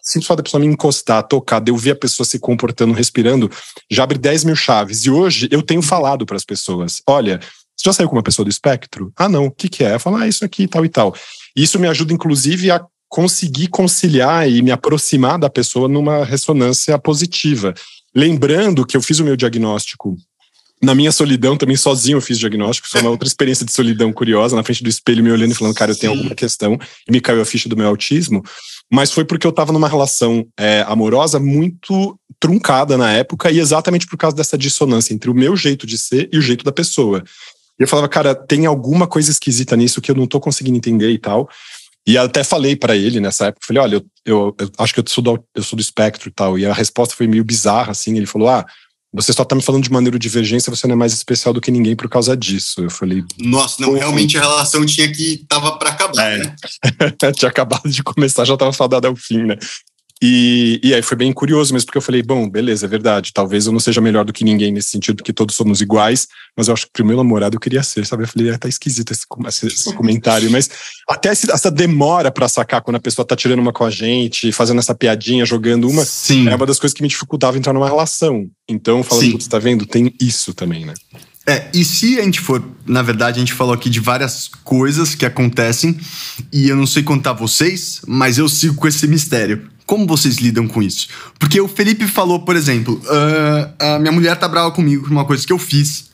Sinto 0.00 0.26
só 0.26 0.36
da 0.36 0.42
pessoa 0.42 0.60
me 0.60 0.66
encostar, 0.66 1.22
tocar, 1.24 1.60
de 1.60 1.72
eu 1.72 1.76
ver 1.76 1.92
a 1.92 1.96
pessoa 1.96 2.24
se 2.24 2.38
comportando, 2.38 2.92
respirando, 2.92 3.50
já 3.90 4.04
abre 4.04 4.18
10 4.18 4.44
mil 4.44 4.56
chaves. 4.56 5.04
E 5.04 5.10
hoje 5.10 5.48
eu 5.50 5.62
tenho 5.62 5.82
falado 5.82 6.24
para 6.24 6.36
as 6.36 6.44
pessoas: 6.44 7.02
olha, 7.06 7.40
você 7.76 7.88
já 7.88 7.92
saiu 7.92 8.08
com 8.08 8.14
uma 8.14 8.22
pessoa 8.22 8.44
do 8.44 8.50
espectro? 8.50 9.12
Ah, 9.16 9.28
não, 9.28 9.46
o 9.46 9.50
que, 9.50 9.68
que 9.68 9.82
é? 9.82 9.94
Eu 9.94 10.00
falo, 10.00 10.16
ah, 10.16 10.28
isso 10.28 10.44
aqui, 10.44 10.68
tal 10.68 10.84
e 10.84 10.88
tal. 10.88 11.14
E 11.56 11.64
isso 11.64 11.78
me 11.80 11.88
ajuda, 11.88 12.12
inclusive, 12.12 12.70
a 12.70 12.80
conseguir 13.12 13.68
conciliar 13.68 14.50
e 14.50 14.62
me 14.62 14.70
aproximar 14.70 15.38
da 15.38 15.50
pessoa 15.50 15.86
numa 15.86 16.24
ressonância 16.24 16.98
positiva. 16.98 17.74
Lembrando 18.14 18.86
que 18.86 18.96
eu 18.96 19.02
fiz 19.02 19.18
o 19.18 19.24
meu 19.24 19.36
diagnóstico 19.36 20.16
na 20.82 20.94
minha 20.94 21.12
solidão, 21.12 21.54
também 21.54 21.76
sozinho 21.76 22.16
eu 22.16 22.22
fiz 22.22 22.38
diagnóstico, 22.38 22.88
foi 22.88 23.02
uma 23.02 23.10
outra 23.10 23.28
experiência 23.28 23.66
de 23.66 23.70
solidão 23.70 24.12
curiosa, 24.14 24.56
na 24.56 24.64
frente 24.64 24.82
do 24.82 24.88
espelho 24.88 25.22
me 25.22 25.30
olhando 25.30 25.52
e 25.52 25.54
falando, 25.54 25.74
cara, 25.74 25.92
eu 25.92 25.96
tenho 25.96 26.12
alguma 26.12 26.34
questão, 26.34 26.76
e 27.06 27.12
me 27.12 27.20
caiu 27.20 27.42
a 27.42 27.44
ficha 27.44 27.68
do 27.68 27.76
meu 27.76 27.86
autismo, 27.86 28.42
mas 28.90 29.12
foi 29.12 29.24
porque 29.24 29.46
eu 29.46 29.50
estava 29.50 29.72
numa 29.72 29.86
relação 29.86 30.44
é, 30.58 30.82
amorosa 30.88 31.38
muito 31.38 32.18
truncada 32.40 32.96
na 32.96 33.12
época, 33.12 33.50
e 33.52 33.60
exatamente 33.60 34.06
por 34.06 34.16
causa 34.16 34.34
dessa 34.36 34.58
dissonância 34.58 35.14
entre 35.14 35.30
o 35.30 35.34
meu 35.34 35.54
jeito 35.54 35.86
de 35.86 35.96
ser 35.98 36.28
e 36.32 36.38
o 36.38 36.42
jeito 36.42 36.64
da 36.64 36.72
pessoa. 36.72 37.22
E 37.78 37.84
eu 37.84 37.88
falava, 37.88 38.08
cara, 38.08 38.34
tem 38.34 38.66
alguma 38.66 39.06
coisa 39.06 39.30
esquisita 39.30 39.76
nisso 39.76 40.00
que 40.00 40.10
eu 40.10 40.16
não 40.16 40.26
tô 40.26 40.40
conseguindo 40.40 40.76
entender 40.76 41.10
e 41.10 41.18
tal. 41.18 41.48
E 42.06 42.18
até 42.18 42.42
falei 42.42 42.74
para 42.74 42.96
ele 42.96 43.20
nessa 43.20 43.46
época, 43.46 43.66
falei, 43.66 43.82
olha, 43.82 43.94
eu, 43.96 44.06
eu, 44.24 44.56
eu, 44.58 44.70
acho 44.78 44.92
que 44.92 45.00
eu 45.00 45.04
sou, 45.06 45.22
do, 45.22 45.44
eu 45.54 45.62
sou 45.62 45.76
do 45.76 45.82
espectro 45.82 46.28
e 46.28 46.32
tal. 46.32 46.58
E 46.58 46.66
a 46.66 46.72
resposta 46.72 47.14
foi 47.14 47.26
meio 47.26 47.44
bizarra, 47.44 47.92
assim. 47.92 48.16
Ele 48.16 48.26
falou, 48.26 48.48
ah, 48.48 48.66
você 49.14 49.32
só 49.32 49.44
tá 49.44 49.54
me 49.54 49.62
falando 49.62 49.84
de 49.84 49.92
maneira 49.92 50.18
de 50.18 50.22
divergência, 50.22 50.74
você 50.74 50.86
não 50.86 50.94
é 50.94 50.96
mais 50.96 51.12
especial 51.12 51.52
do 51.52 51.60
que 51.60 51.70
ninguém 51.70 51.94
por 51.94 52.08
causa 52.08 52.34
disso. 52.36 52.82
Eu 52.82 52.90
falei. 52.90 53.22
Nossa, 53.38 53.80
não, 53.80 53.92
realmente 53.92 54.38
a 54.38 54.40
relação 54.40 54.86
tinha 54.86 55.12
que. 55.12 55.44
tava 55.46 55.78
para 55.78 55.90
acabar, 55.90 56.32
é. 56.32 56.38
né? 56.38 56.56
tinha 57.36 57.50
acabado 57.50 57.88
de 57.88 58.02
começar, 58.02 58.44
já 58.46 58.56
tava 58.56 58.72
fadada 58.72 59.08
ao 59.08 59.14
fim, 59.14 59.44
né? 59.44 59.58
E, 60.24 60.78
e 60.84 60.94
aí 60.94 61.02
foi 61.02 61.16
bem 61.16 61.32
curioso 61.32 61.74
mesmo, 61.74 61.86
porque 61.86 61.98
eu 61.98 62.02
falei, 62.02 62.22
bom, 62.22 62.48
beleza, 62.48 62.86
é 62.86 62.88
verdade, 62.88 63.32
talvez 63.34 63.66
eu 63.66 63.72
não 63.72 63.80
seja 63.80 64.00
melhor 64.00 64.24
do 64.24 64.32
que 64.32 64.44
ninguém 64.44 64.70
nesse 64.70 64.90
sentido, 64.90 65.16
porque 65.16 65.32
todos 65.32 65.56
somos 65.56 65.80
iguais, 65.80 66.28
mas 66.56 66.68
eu 66.68 66.74
acho 66.74 66.86
que 66.86 66.92
pro 66.92 67.04
meu 67.04 67.16
namorado 67.16 67.56
eu 67.56 67.60
queria 67.60 67.82
ser, 67.82 68.06
sabe? 68.06 68.22
Eu 68.22 68.28
falei, 68.28 68.50
é, 68.50 68.56
tá 68.56 68.68
esquisito 68.68 69.10
esse, 69.10 69.26
esse, 69.48 69.66
esse 69.66 69.92
comentário, 69.96 70.48
mas 70.48 70.70
até 71.08 71.32
esse, 71.32 71.50
essa 71.50 71.72
demora 71.72 72.30
para 72.30 72.48
sacar 72.48 72.82
quando 72.82 72.96
a 72.96 73.00
pessoa 73.00 73.26
tá 73.26 73.34
tirando 73.34 73.58
uma 73.58 73.72
com 73.72 73.84
a 73.84 73.90
gente, 73.90 74.52
fazendo 74.52 74.78
essa 74.78 74.94
piadinha, 74.94 75.44
jogando 75.44 75.88
uma, 75.88 76.04
Sim. 76.04 76.48
é 76.48 76.54
uma 76.54 76.66
das 76.66 76.78
coisas 76.78 76.94
que 76.94 77.02
me 77.02 77.08
dificultava 77.08 77.58
entrar 77.58 77.72
numa 77.72 77.88
relação. 77.88 78.46
Então, 78.68 79.02
falando, 79.02 79.32
putz, 79.32 79.48
tá 79.48 79.58
vendo? 79.58 79.84
Tem 79.86 80.14
isso 80.20 80.54
também, 80.54 80.84
né? 80.84 80.94
É, 81.44 81.68
e 81.74 81.84
se 81.84 82.20
a 82.20 82.22
gente 82.22 82.40
for, 82.40 82.62
na 82.86 83.02
verdade, 83.02 83.38
a 83.38 83.40
gente 83.40 83.52
falou 83.52 83.74
aqui 83.74 83.90
de 83.90 83.98
várias 83.98 84.48
coisas 84.62 85.16
que 85.16 85.26
acontecem, 85.26 85.98
e 86.52 86.68
eu 86.68 86.76
não 86.76 86.86
sei 86.86 87.02
contar 87.02 87.32
vocês, 87.32 88.00
mas 88.06 88.38
eu 88.38 88.48
sigo 88.48 88.76
com 88.76 88.86
esse 88.86 89.08
mistério. 89.08 89.68
Como 89.92 90.06
vocês 90.06 90.38
lidam 90.38 90.66
com 90.66 90.82
isso? 90.82 91.06
Porque 91.38 91.60
o 91.60 91.68
Felipe 91.68 92.06
falou, 92.06 92.40
por 92.40 92.56
exemplo, 92.56 92.98
uh, 93.04 93.74
a 93.78 93.98
minha 93.98 94.10
mulher 94.10 94.34
tá 94.36 94.48
brava 94.48 94.70
comigo 94.70 95.02
por 95.02 95.12
uma 95.12 95.26
coisa 95.26 95.46
que 95.46 95.52
eu 95.52 95.58
fiz. 95.58 96.06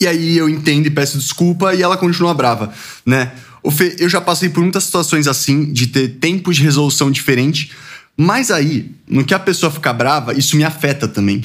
E 0.00 0.06
aí 0.08 0.36
eu 0.36 0.48
entendo 0.48 0.88
e 0.88 0.90
peço 0.90 1.16
desculpa 1.16 1.76
e 1.76 1.80
ela 1.80 1.96
continua 1.96 2.34
brava, 2.34 2.74
né? 3.06 3.30
O 3.62 3.70
Fê, 3.70 3.94
eu 4.00 4.08
já 4.08 4.20
passei 4.20 4.48
por 4.48 4.64
muitas 4.64 4.82
situações 4.82 5.28
assim, 5.28 5.72
de 5.72 5.86
ter 5.86 6.08
tempos 6.18 6.56
de 6.56 6.64
resolução 6.64 7.08
diferente, 7.08 7.70
mas 8.16 8.50
aí, 8.50 8.90
no 9.06 9.24
que 9.24 9.32
a 9.32 9.38
pessoa 9.38 9.70
fica 9.70 9.92
brava, 9.92 10.36
isso 10.36 10.56
me 10.56 10.64
afeta 10.64 11.06
também. 11.06 11.40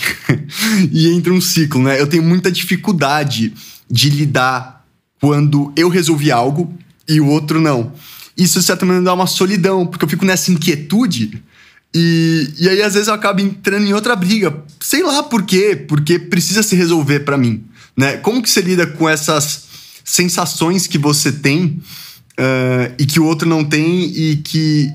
e 0.91 1.07
entra 1.09 1.31
um 1.31 1.39
ciclo, 1.39 1.83
né? 1.83 2.01
Eu 2.01 2.07
tenho 2.07 2.23
muita 2.23 2.51
dificuldade 2.51 3.53
de 3.87 4.09
lidar 4.09 4.83
quando 5.21 5.71
eu 5.75 5.87
resolvi 5.87 6.31
algo 6.31 6.73
e 7.07 7.21
o 7.21 7.27
outro 7.27 7.61
não. 7.61 7.93
Isso, 8.37 8.59
de 8.59 8.65
certa 8.65 8.85
maneira, 8.85 9.05
dá 9.05 9.13
uma 9.13 9.27
solidão, 9.27 9.85
porque 9.85 10.05
eu 10.05 10.09
fico 10.09 10.25
nessa 10.25 10.51
inquietude. 10.51 11.43
E, 11.93 12.49
e 12.59 12.69
aí, 12.69 12.81
às 12.81 12.93
vezes, 12.93 13.07
eu 13.07 13.13
acabo 13.13 13.41
entrando 13.41 13.85
em 13.85 13.93
outra 13.93 14.15
briga. 14.15 14.55
Sei 14.79 15.03
lá 15.03 15.21
por 15.21 15.43
quê, 15.43 15.75
porque 15.75 16.17
precisa 16.17 16.63
se 16.63 16.75
resolver 16.75 17.19
para 17.19 17.37
mim. 17.37 17.63
Né? 17.95 18.17
Como 18.17 18.41
que 18.41 18.49
você 18.49 18.61
lida 18.61 18.87
com 18.87 19.07
essas 19.07 19.65
sensações 20.03 20.87
que 20.87 20.97
você 20.97 21.31
tem 21.31 21.79
uh, 22.39 22.93
e 22.97 23.05
que 23.05 23.19
o 23.19 23.25
outro 23.25 23.47
não 23.47 23.63
tem 23.63 24.05
e 24.05 24.37
que 24.37 24.91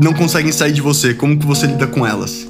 não 0.00 0.12
conseguem 0.12 0.50
sair 0.50 0.72
de 0.72 0.80
você? 0.80 1.14
Como 1.14 1.38
que 1.38 1.46
você 1.46 1.66
lida 1.66 1.86
com 1.86 2.04
elas? 2.04 2.47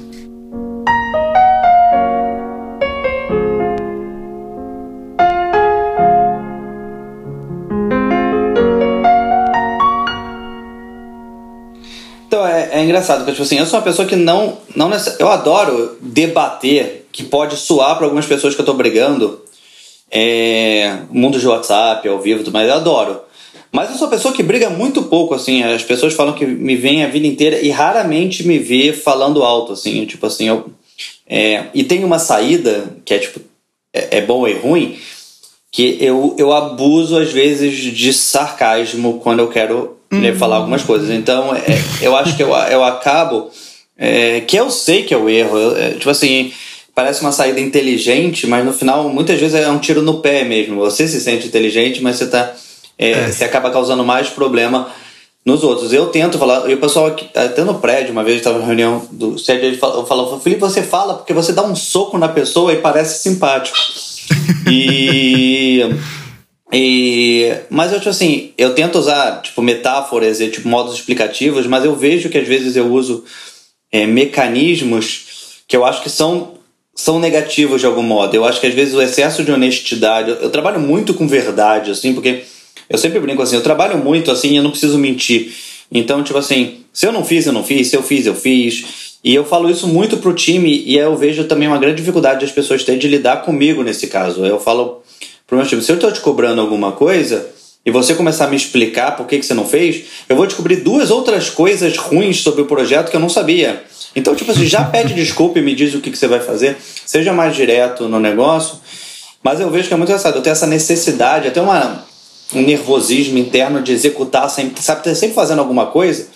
É 12.79 12.83
engraçado, 12.83 13.19
porque 13.19 13.31
tipo 13.31 13.43
assim, 13.43 13.57
eu 13.57 13.65
sou 13.65 13.79
uma 13.79 13.85
pessoa 13.85 14.07
que 14.07 14.15
não. 14.15 14.57
não 14.75 14.89
Eu 15.19 15.29
adoro 15.29 15.97
debater, 16.01 17.07
que 17.11 17.23
pode 17.23 17.55
soar 17.57 17.95
para 17.95 18.05
algumas 18.05 18.25
pessoas 18.25 18.55
que 18.55 18.61
eu 18.61 18.65
tô 18.65 18.73
brigando. 18.73 19.43
É, 20.11 20.99
mundo 21.11 21.39
de 21.39 21.47
WhatsApp, 21.47 22.07
ao 22.07 22.19
vivo, 22.19 22.43
tudo 22.43 22.53
mais, 22.53 22.67
eu 22.67 22.73
adoro. 22.73 23.21
Mas 23.71 23.91
eu 23.91 23.97
sou 23.97 24.07
uma 24.07 24.15
pessoa 24.15 24.33
que 24.33 24.41
briga 24.41 24.69
muito 24.69 25.03
pouco, 25.03 25.35
assim. 25.35 25.63
As 25.63 25.83
pessoas 25.83 26.13
falam 26.13 26.33
que 26.33 26.45
me 26.45 26.75
veem 26.75 27.03
a 27.03 27.07
vida 27.07 27.27
inteira 27.27 27.59
e 27.59 27.69
raramente 27.69 28.47
me 28.47 28.57
vê 28.57 28.93
falando 28.93 29.43
alto, 29.43 29.73
assim. 29.73 30.05
Tipo 30.05 30.25
assim, 30.25 30.47
eu. 30.47 30.71
É, 31.27 31.65
e 31.73 31.83
tem 31.83 32.03
uma 32.03 32.17
saída 32.17 32.97
que 33.05 33.13
é 33.13 33.19
tipo. 33.19 33.39
É, 33.93 34.17
é 34.17 34.21
bom 34.21 34.47
e 34.47 34.53
ruim, 34.53 34.97
que 35.71 35.97
eu, 35.99 36.35
eu 36.37 36.51
abuso 36.51 37.17
às 37.17 37.31
vezes 37.31 37.75
de 37.75 38.13
sarcasmo 38.13 39.19
quando 39.19 39.39
eu 39.39 39.47
quero 39.47 39.98
uhum. 40.11 40.35
falar 40.35 40.57
algumas 40.57 40.83
coisas. 40.83 41.09
Então, 41.09 41.55
é, 41.55 41.65
eu 42.01 42.15
acho 42.15 42.35
que 42.35 42.43
eu, 42.43 42.49
eu 42.49 42.83
acabo. 42.83 43.49
É, 43.97 44.41
que 44.41 44.55
eu 44.55 44.69
sei 44.69 45.03
que 45.03 45.13
é 45.13 45.17
o 45.17 45.29
erro. 45.29 45.57
Eu, 45.57 45.77
é, 45.77 45.89
tipo 45.91 46.09
assim, 46.09 46.51
parece 46.95 47.21
uma 47.21 47.31
saída 47.31 47.59
inteligente, 47.59 48.47
mas 48.47 48.65
no 48.65 48.73
final, 48.73 49.07
muitas 49.09 49.39
vezes 49.39 49.55
é 49.55 49.69
um 49.69 49.79
tiro 49.79 50.01
no 50.01 50.19
pé 50.19 50.43
mesmo. 50.43 50.77
Você 50.77 51.07
se 51.07 51.19
sente 51.21 51.47
inteligente, 51.47 52.01
mas 52.01 52.17
você, 52.17 52.27
tá, 52.27 52.53
é, 52.97 53.11
é. 53.11 53.31
você 53.31 53.43
acaba 53.43 53.71
causando 53.71 54.03
mais 54.03 54.29
problema 54.29 54.89
nos 55.45 55.63
outros. 55.63 55.93
Eu 55.93 56.07
tento 56.07 56.37
falar, 56.37 56.69
e 56.69 56.73
o 56.73 56.77
pessoal 56.77 57.07
aqui, 57.07 57.27
até 57.35 57.63
no 57.63 57.75
prédio, 57.75 58.11
uma 58.11 58.23
vez 58.23 58.37
estava 58.37 58.59
na 58.59 58.65
reunião 58.65 59.07
do 59.11 59.37
sede, 59.37 59.65
ele 59.65 59.77
falou, 59.77 60.05
falou, 60.05 60.39
Felipe, 60.39 60.61
você 60.61 60.83
fala 60.83 61.15
porque 61.15 61.33
você 61.33 61.53
dá 61.53 61.63
um 61.63 61.75
soco 61.75 62.17
na 62.17 62.27
pessoa 62.27 62.73
e 62.73 62.77
parece 62.77 63.23
simpático. 63.23 63.77
e 64.69 65.81
e, 66.71 67.51
mas 67.69 67.91
eu, 67.91 67.97
tipo 67.97 68.09
assim, 68.09 68.51
eu 68.57 68.75
tento 68.75 68.99
usar, 68.99 69.41
tipo, 69.41 69.61
metáforas 69.61 70.39
e, 70.39 70.49
tipo, 70.49 70.67
modos 70.67 70.93
explicativos, 70.93 71.65
mas 71.65 71.83
eu 71.83 71.95
vejo 71.95 72.29
que 72.29 72.37
às 72.37 72.47
vezes 72.47 72.75
eu 72.75 72.87
uso 72.91 73.23
é, 73.91 74.05
mecanismos 74.05 75.61
que 75.67 75.75
eu 75.75 75.83
acho 75.83 76.03
que 76.03 76.09
são, 76.09 76.53
são 76.95 77.19
negativos 77.19 77.81
de 77.81 77.87
algum 77.87 78.03
modo. 78.03 78.35
Eu 78.35 78.45
acho 78.45 78.59
que 78.59 78.67
às 78.67 78.73
vezes 78.73 78.93
o 78.93 79.01
excesso 79.01 79.43
de 79.43 79.51
honestidade... 79.51 80.29
Eu, 80.29 80.35
eu 80.37 80.49
trabalho 80.49 80.79
muito 80.79 81.13
com 81.13 81.27
verdade, 81.27 81.91
assim, 81.91 82.13
porque 82.13 82.43
eu 82.89 82.97
sempre 82.97 83.19
brinco 83.19 83.41
assim, 83.41 83.55
eu 83.55 83.63
trabalho 83.63 83.97
muito, 83.97 84.31
assim, 84.31 84.57
eu 84.57 84.63
não 84.63 84.71
preciso 84.71 84.97
mentir. 84.97 85.53
Então, 85.91 86.23
tipo 86.23 86.37
assim, 86.37 86.79
se 86.93 87.07
eu 87.07 87.11
não 87.11 87.25
fiz, 87.25 87.47
eu 87.47 87.53
não 87.53 87.63
fiz, 87.63 87.87
se 87.87 87.95
eu 87.95 88.03
fiz, 88.03 88.25
eu 88.27 88.35
fiz. 88.35 89.17
E 89.23 89.33
eu 89.33 89.43
falo 89.43 89.69
isso 89.69 89.87
muito 89.87 90.17
pro 90.17 90.33
time 90.33 90.83
e 90.85 90.97
eu 90.97 91.15
vejo 91.15 91.43
também 91.43 91.67
uma 91.67 91.77
grande 91.77 91.97
dificuldade 91.97 92.41
das 92.41 92.51
pessoas 92.51 92.83
terem 92.83 92.99
de 92.99 93.07
lidar 93.07 93.37
comigo 93.43 93.83
nesse 93.83 94.07
caso. 94.07 94.45
Eu 94.45 94.59
falo 94.59 95.03
meu 95.57 95.65
time, 95.65 95.81
se 95.81 95.91
eu 95.91 95.95
estou 95.95 96.11
te 96.11 96.19
cobrando 96.19 96.61
alguma 96.61 96.91
coisa 96.91 97.49
e 97.85 97.91
você 97.91 98.13
começar 98.13 98.45
a 98.45 98.47
me 98.47 98.55
explicar 98.55 99.15
por 99.15 99.25
que, 99.25 99.39
que 99.39 99.45
você 99.45 99.53
não 99.53 99.65
fez, 99.65 100.05
eu 100.27 100.35
vou 100.35 100.45
descobrir 100.45 100.77
duas 100.77 101.09
outras 101.09 101.49
coisas 101.49 101.97
ruins 101.97 102.41
sobre 102.41 102.61
o 102.61 102.65
projeto 102.65 103.09
que 103.09 103.15
eu 103.15 103.19
não 103.19 103.29
sabia. 103.29 103.83
Então, 104.15 104.35
tipo 104.35 104.51
assim, 104.51 104.65
já 104.65 104.83
pede 104.83 105.13
desculpa 105.15 105.59
e 105.59 105.61
me 105.61 105.73
diz 105.73 105.93
o 105.95 106.01
que, 106.01 106.11
que 106.11 106.17
você 106.17 106.27
vai 106.27 106.39
fazer, 106.39 106.77
seja 107.05 107.33
mais 107.33 107.55
direto 107.55 108.07
no 108.07 108.19
negócio. 108.19 108.79
Mas 109.43 109.59
eu 109.59 109.69
vejo 109.69 109.87
que 109.87 109.93
é 109.93 109.97
muito 109.97 110.09
engraçado, 110.09 110.35
eu 110.35 110.41
tenho 110.41 110.51
essa 110.51 110.67
necessidade, 110.67 111.47
até 111.47 111.61
uma, 111.61 112.05
um 112.53 112.61
nervosismo 112.61 113.37
interno 113.37 113.81
de 113.81 113.91
executar 113.91 114.49
sempre, 114.49 114.83
sabe, 114.83 115.15
sempre 115.15 115.35
fazendo 115.35 115.59
alguma 115.59 115.87
coisa. 115.87 116.27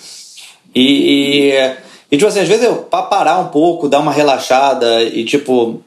E, 0.73 1.51
e, 1.51 1.75
e 2.11 2.17
tipo 2.17 2.27
assim, 2.27 2.39
às 2.39 2.47
vezes 2.47 2.63
eu, 2.63 2.75
para 2.77 3.03
parar 3.03 3.39
um 3.39 3.49
pouco, 3.49 3.89
dar 3.89 3.99
uma 3.99 4.11
relaxada 4.11 5.03
e, 5.03 5.25
tipo, 5.25 5.81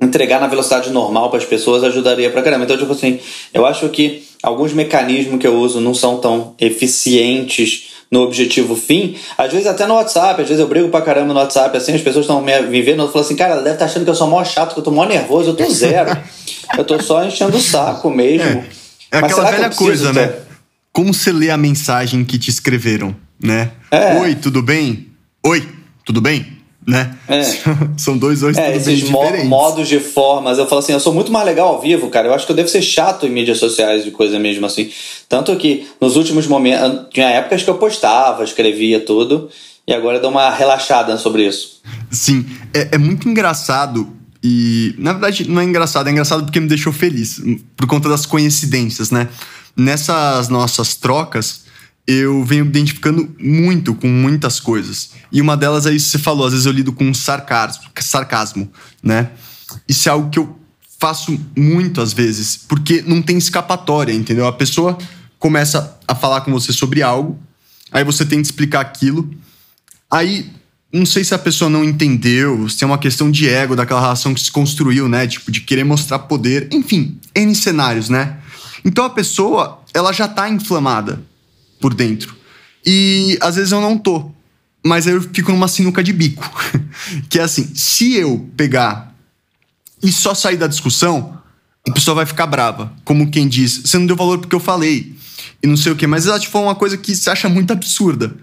entregar 0.00 0.40
na 0.40 0.46
velocidade 0.46 0.90
normal 0.90 1.30
para 1.30 1.38
as 1.38 1.44
pessoas 1.44 1.84
ajudaria 1.84 2.30
pra 2.30 2.42
caramba. 2.42 2.64
Então, 2.64 2.76
tipo 2.76 2.92
assim, 2.92 3.20
eu 3.52 3.64
acho 3.64 3.88
que 3.88 4.24
alguns 4.42 4.72
mecanismos 4.72 5.38
que 5.38 5.46
eu 5.46 5.56
uso 5.56 5.80
não 5.80 5.94
são 5.94 6.18
tão 6.18 6.54
eficientes 6.60 7.94
no 8.10 8.20
objetivo 8.22 8.76
fim. 8.76 9.16
Às 9.36 9.52
vezes 9.52 9.66
até 9.66 9.86
no 9.86 9.94
WhatsApp, 9.94 10.40
às 10.40 10.48
vezes 10.48 10.60
eu 10.60 10.68
brigo 10.68 10.88
pra 10.88 11.02
caramba 11.02 11.32
no 11.32 11.40
WhatsApp, 11.40 11.76
assim, 11.76 11.94
as 11.94 12.00
pessoas 12.00 12.24
estão 12.24 12.40
me 12.40 12.82
vendo, 12.82 13.02
eu 13.02 13.08
falo 13.08 13.24
assim, 13.24 13.34
cara, 13.36 13.54
ela 13.54 13.62
deve 13.62 13.74
estar 13.74 13.86
tá 13.86 13.90
achando 13.90 14.04
que 14.04 14.10
eu 14.10 14.14
sou 14.14 14.28
mó 14.28 14.44
chato, 14.44 14.74
que 14.74 14.80
eu 14.80 14.84
tô 14.84 14.90
mó 14.90 15.04
nervoso, 15.04 15.50
eu 15.50 15.56
tô 15.56 15.68
zero. 15.70 16.16
eu 16.76 16.84
tô 16.84 17.00
só 17.02 17.24
enchendo 17.24 17.56
o 17.56 17.60
saco 17.60 18.10
mesmo. 18.10 18.64
É, 19.10 19.16
é 19.16 19.18
aquela 19.18 19.50
velha 19.50 19.70
coisa, 19.70 20.12
né? 20.12 20.34
Como 20.92 21.12
você 21.12 21.32
lê 21.32 21.50
a 21.50 21.56
mensagem 21.56 22.24
que 22.24 22.38
te 22.38 22.50
escreveram, 22.50 23.16
né? 23.42 23.72
É. 23.90 24.14
Oi, 24.20 24.36
tudo 24.36 24.62
bem? 24.62 25.08
Oi, 25.44 25.66
tudo 26.04 26.20
bem? 26.20 26.46
Né? 26.86 27.16
É. 27.28 27.42
São 27.96 28.16
dois 28.16 28.42
oi 28.42 28.52
é, 28.56 28.76
esses 28.76 29.00
diferentes. 29.00 29.46
modos 29.46 29.88
de 29.88 29.98
formas. 29.98 30.58
Eu 30.58 30.66
falo 30.66 30.80
assim, 30.80 30.92
eu 30.92 31.00
sou 31.00 31.14
muito 31.14 31.32
mais 31.32 31.46
legal 31.46 31.68
ao 31.68 31.80
vivo, 31.80 32.08
cara. 32.10 32.28
Eu 32.28 32.34
acho 32.34 32.46
que 32.46 32.52
eu 32.52 32.56
devo 32.56 32.68
ser 32.68 32.82
chato 32.82 33.26
em 33.26 33.30
mídias 33.30 33.58
sociais 33.58 34.04
de 34.04 34.10
coisa 34.10 34.38
mesmo 34.38 34.66
assim. 34.66 34.90
Tanto 35.28 35.54
que 35.56 35.86
nos 36.00 36.16
últimos 36.16 36.46
momentos, 36.46 37.06
tinha 37.10 37.28
épocas 37.28 37.62
que 37.62 37.70
eu 37.70 37.76
postava, 37.76 38.44
escrevia 38.44 39.00
tudo, 39.00 39.48
e 39.86 39.92
agora 39.92 40.18
eu 40.18 40.22
dou 40.22 40.30
uma 40.30 40.50
relaxada 40.50 41.16
sobre 41.16 41.46
isso. 41.46 41.80
Sim, 42.10 42.46
é, 42.72 42.90
é 42.92 42.98
muito 42.98 43.28
engraçado 43.28 44.14
e, 44.42 44.94
na 44.98 45.12
verdade, 45.12 45.48
não 45.48 45.62
é 45.62 45.64
engraçado, 45.64 46.06
é 46.06 46.12
engraçado 46.12 46.44
porque 46.44 46.60
me 46.60 46.68
deixou 46.68 46.92
feliz, 46.92 47.40
por 47.74 47.86
conta 47.86 48.10
das 48.10 48.26
coincidências, 48.26 49.10
né? 49.10 49.26
Nessas 49.74 50.50
nossas 50.50 50.94
trocas, 50.94 51.63
eu 52.06 52.44
venho 52.44 52.66
identificando 52.66 53.34
muito 53.38 53.94
com 53.94 54.08
muitas 54.08 54.60
coisas. 54.60 55.10
E 55.32 55.40
uma 55.40 55.56
delas 55.56 55.86
é 55.86 55.92
isso 55.92 56.06
que 56.06 56.12
você 56.12 56.18
falou, 56.18 56.46
às 56.46 56.52
vezes 56.52 56.66
eu 56.66 56.72
lido 56.72 56.92
com 56.92 57.12
sarcasmo, 57.14 57.84
sarcasmo, 58.00 58.70
né? 59.02 59.30
Isso 59.88 60.08
é 60.08 60.12
algo 60.12 60.28
que 60.28 60.38
eu 60.38 60.58
faço 60.98 61.38
muito 61.56 62.00
às 62.00 62.12
vezes, 62.12 62.56
porque 62.56 63.02
não 63.06 63.22
tem 63.22 63.38
escapatória, 63.38 64.12
entendeu? 64.12 64.46
A 64.46 64.52
pessoa 64.52 64.98
começa 65.38 65.98
a 66.06 66.14
falar 66.14 66.42
com 66.42 66.52
você 66.52 66.72
sobre 66.72 67.02
algo, 67.02 67.38
aí 67.90 68.04
você 68.04 68.24
tem 68.24 68.40
que 68.40 68.46
explicar 68.46 68.80
aquilo, 68.80 69.30
aí 70.10 70.50
não 70.92 71.04
sei 71.04 71.24
se 71.24 71.34
a 71.34 71.38
pessoa 71.38 71.68
não 71.68 71.82
entendeu, 71.82 72.68
se 72.68 72.84
é 72.84 72.86
uma 72.86 72.98
questão 72.98 73.30
de 73.30 73.48
ego 73.48 73.74
daquela 73.74 74.00
relação 74.00 74.32
que 74.32 74.40
se 74.40 74.52
construiu, 74.52 75.08
né? 75.08 75.26
Tipo, 75.26 75.50
de 75.50 75.62
querer 75.62 75.84
mostrar 75.84 76.20
poder, 76.20 76.68
enfim, 76.70 77.18
N 77.34 77.54
cenários, 77.54 78.08
né? 78.08 78.38
Então 78.84 79.04
a 79.04 79.10
pessoa, 79.10 79.82
ela 79.92 80.12
já 80.12 80.28
tá 80.28 80.48
inflamada 80.48 81.20
por 81.84 81.92
dentro. 81.92 82.34
E 82.86 83.36
às 83.42 83.56
vezes 83.56 83.70
eu 83.70 83.78
não 83.78 83.98
tô. 83.98 84.30
Mas 84.82 85.06
aí 85.06 85.12
eu 85.12 85.20
fico 85.20 85.52
numa 85.52 85.68
sinuca 85.68 86.02
de 86.02 86.14
bico. 86.14 86.50
que 87.28 87.38
é 87.38 87.42
assim, 87.42 87.74
se 87.74 88.14
eu 88.14 88.48
pegar 88.56 89.14
e 90.02 90.10
só 90.10 90.34
sair 90.34 90.56
da 90.56 90.66
discussão, 90.66 91.38
a 91.86 91.92
pessoa 91.92 92.14
vai 92.14 92.24
ficar 92.24 92.46
brava. 92.46 92.90
Como 93.04 93.30
quem 93.30 93.46
diz, 93.46 93.82
você 93.84 93.98
não 93.98 94.06
deu 94.06 94.16
valor 94.16 94.38
porque 94.38 94.54
eu 94.54 94.60
falei. 94.60 95.14
E 95.62 95.66
não 95.66 95.76
sei 95.76 95.92
o 95.92 95.96
quê. 95.96 96.06
Mas 96.06 96.26
ela 96.26 96.40
te 96.40 96.48
falou 96.48 96.68
uma 96.68 96.74
coisa 96.74 96.96
que 96.96 97.14
você 97.14 97.28
acha 97.28 97.50
muito 97.50 97.70
absurda. 97.70 98.34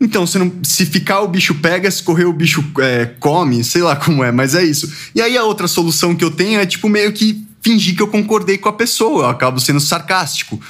Então, 0.00 0.26
se, 0.26 0.36
não, 0.36 0.52
se 0.64 0.84
ficar 0.84 1.20
o 1.20 1.28
bicho 1.28 1.54
pega, 1.54 1.88
se 1.88 2.02
correr 2.02 2.24
o 2.24 2.32
bicho 2.32 2.64
é, 2.80 3.06
come, 3.20 3.62
sei 3.62 3.82
lá 3.82 3.94
como 3.94 4.24
é, 4.24 4.32
mas 4.32 4.56
é 4.56 4.64
isso. 4.64 4.92
E 5.14 5.22
aí 5.22 5.38
a 5.38 5.44
outra 5.44 5.68
solução 5.68 6.12
que 6.12 6.24
eu 6.24 6.30
tenho 6.32 6.58
é 6.58 6.66
tipo 6.66 6.88
meio 6.88 7.12
que 7.12 7.46
fingir 7.62 7.94
que 7.94 8.02
eu 8.02 8.08
concordei 8.08 8.58
com 8.58 8.68
a 8.68 8.72
pessoa, 8.72 9.26
eu 9.26 9.28
acabo 9.28 9.60
sendo 9.60 9.78
sarcástico. 9.78 10.60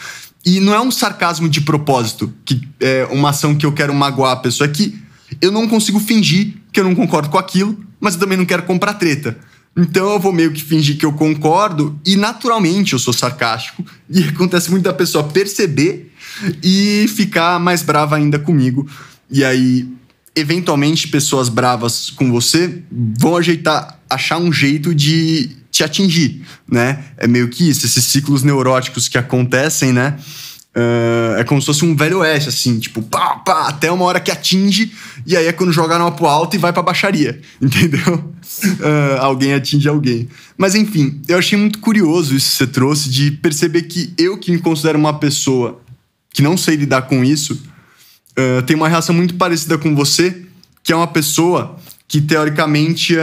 E 0.45 0.61
não 0.61 0.75
é 0.75 0.81
um 0.81 0.91
sarcasmo 0.91 1.49
de 1.49 1.61
propósito, 1.61 2.33
que 2.45 2.61
é 2.81 3.07
uma 3.11 3.31
ação 3.31 3.55
que 3.55 3.67
eu 3.67 3.73
quero 3.73 3.95
magoar 3.95 4.33
a 4.33 4.37
pessoa, 4.37 4.69
é 4.69 4.73
que 4.73 4.99
eu 5.41 5.53
não 5.53 5.69
consigo 5.69 6.01
fingir 6.01 6.55
que 6.73 6.81
eu 6.81 6.85
não 6.85 6.95
concordo 6.95 7.29
com 7.29 7.39
aquilo, 7.39 7.79
mas 8.01 8.15
eu 8.15 8.21
também 8.21 8.39
não 8.39 8.45
quero 8.45 8.63
comprar 8.63 8.95
treta. 8.95 9.37
Então 9.77 10.13
eu 10.13 10.19
vou 10.19 10.33
meio 10.33 10.53
que 10.53 10.63
fingir 10.63 10.97
que 10.97 11.07
eu 11.07 11.13
concordo 11.13 11.99
e 12.05 12.17
naturalmente 12.17 12.93
eu 12.93 12.99
sou 12.99 13.13
sarcástico. 13.13 13.85
E 14.11 14.25
acontece 14.25 14.71
muito 14.71 14.85
da 14.85 14.93
pessoa 14.95 15.25
perceber 15.25 16.11
e 16.63 17.07
ficar 17.15 17.61
mais 17.61 17.83
brava 17.83 18.17
ainda 18.17 18.39
comigo. 18.39 18.89
E 19.31 19.45
aí, 19.45 19.87
eventualmente, 20.35 21.09
pessoas 21.09 21.51
bravas 21.51 22.09
com 22.09 22.33
você 22.33 22.83
vão 22.91 23.37
ajeitar, 23.37 24.01
achar 24.09 24.39
um 24.39 24.51
jeito 24.51 24.95
de 24.95 25.51
te 25.79 25.85
atingir, 25.85 26.43
né? 26.69 27.05
É 27.17 27.29
meio 27.29 27.49
que 27.49 27.69
isso, 27.69 27.87
esses 27.87 28.05
ciclos 28.05 28.43
neuróticos 28.43 29.07
que 29.07 29.17
acontecem, 29.17 29.93
né? 29.93 30.19
Uh, 30.77 31.39
é 31.39 31.45
como 31.45 31.61
se 31.61 31.67
fosse 31.67 31.85
um 31.85 31.95
velho 31.95 32.19
oeste, 32.19 32.49
assim, 32.49 32.79
tipo, 32.79 33.01
pá, 33.01 33.37
pá, 33.37 33.69
até 33.69 33.91
uma 33.91 34.05
hora 34.05 34.21
que 34.21 34.31
atinge, 34.31 34.93
e 35.25 35.37
aí 35.37 35.47
é 35.47 35.53
quando 35.53 35.73
joga 35.73 35.99
no 35.99 36.11
pro 36.13 36.27
alto 36.27 36.57
e 36.57 36.59
vai 36.59 36.73
pra 36.73 36.83
baixaria, 36.83 37.41
entendeu? 37.63 38.33
Uh, 38.63 39.21
alguém 39.21 39.55
atinge 39.55 39.89
alguém. 39.89 40.29
Mas 40.57 40.75
enfim, 40.75 41.23
eu 41.29 41.39
achei 41.39 41.57
muito 41.57 41.79
curioso 41.79 42.35
isso 42.35 42.51
que 42.51 42.57
você 42.57 42.67
trouxe, 42.67 43.09
de 43.09 43.31
perceber 43.31 43.83
que 43.83 44.13
eu, 44.19 44.37
que 44.37 44.51
me 44.51 44.59
considero 44.59 44.99
uma 44.99 45.17
pessoa 45.19 45.81
que 46.31 46.43
não 46.43 46.57
sei 46.57 46.75
lidar 46.75 47.03
com 47.03 47.25
isso, 47.25 47.55
uh, 48.37 48.63
tenho 48.63 48.81
uma 48.81 48.89
reação 48.89 49.15
muito 49.15 49.35
parecida 49.35 49.79
com 49.79 49.95
você, 49.95 50.43
que 50.83 50.93
é 50.93 50.97
uma 50.97 51.07
pessoa 51.07 51.77
que, 52.09 52.21
teoricamente, 52.21 53.15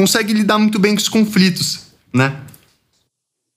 consegue 0.00 0.32
lidar 0.32 0.58
muito 0.58 0.78
bem 0.78 0.94
com 0.94 1.00
os 1.00 1.10
conflitos, 1.10 1.80
né? 2.10 2.40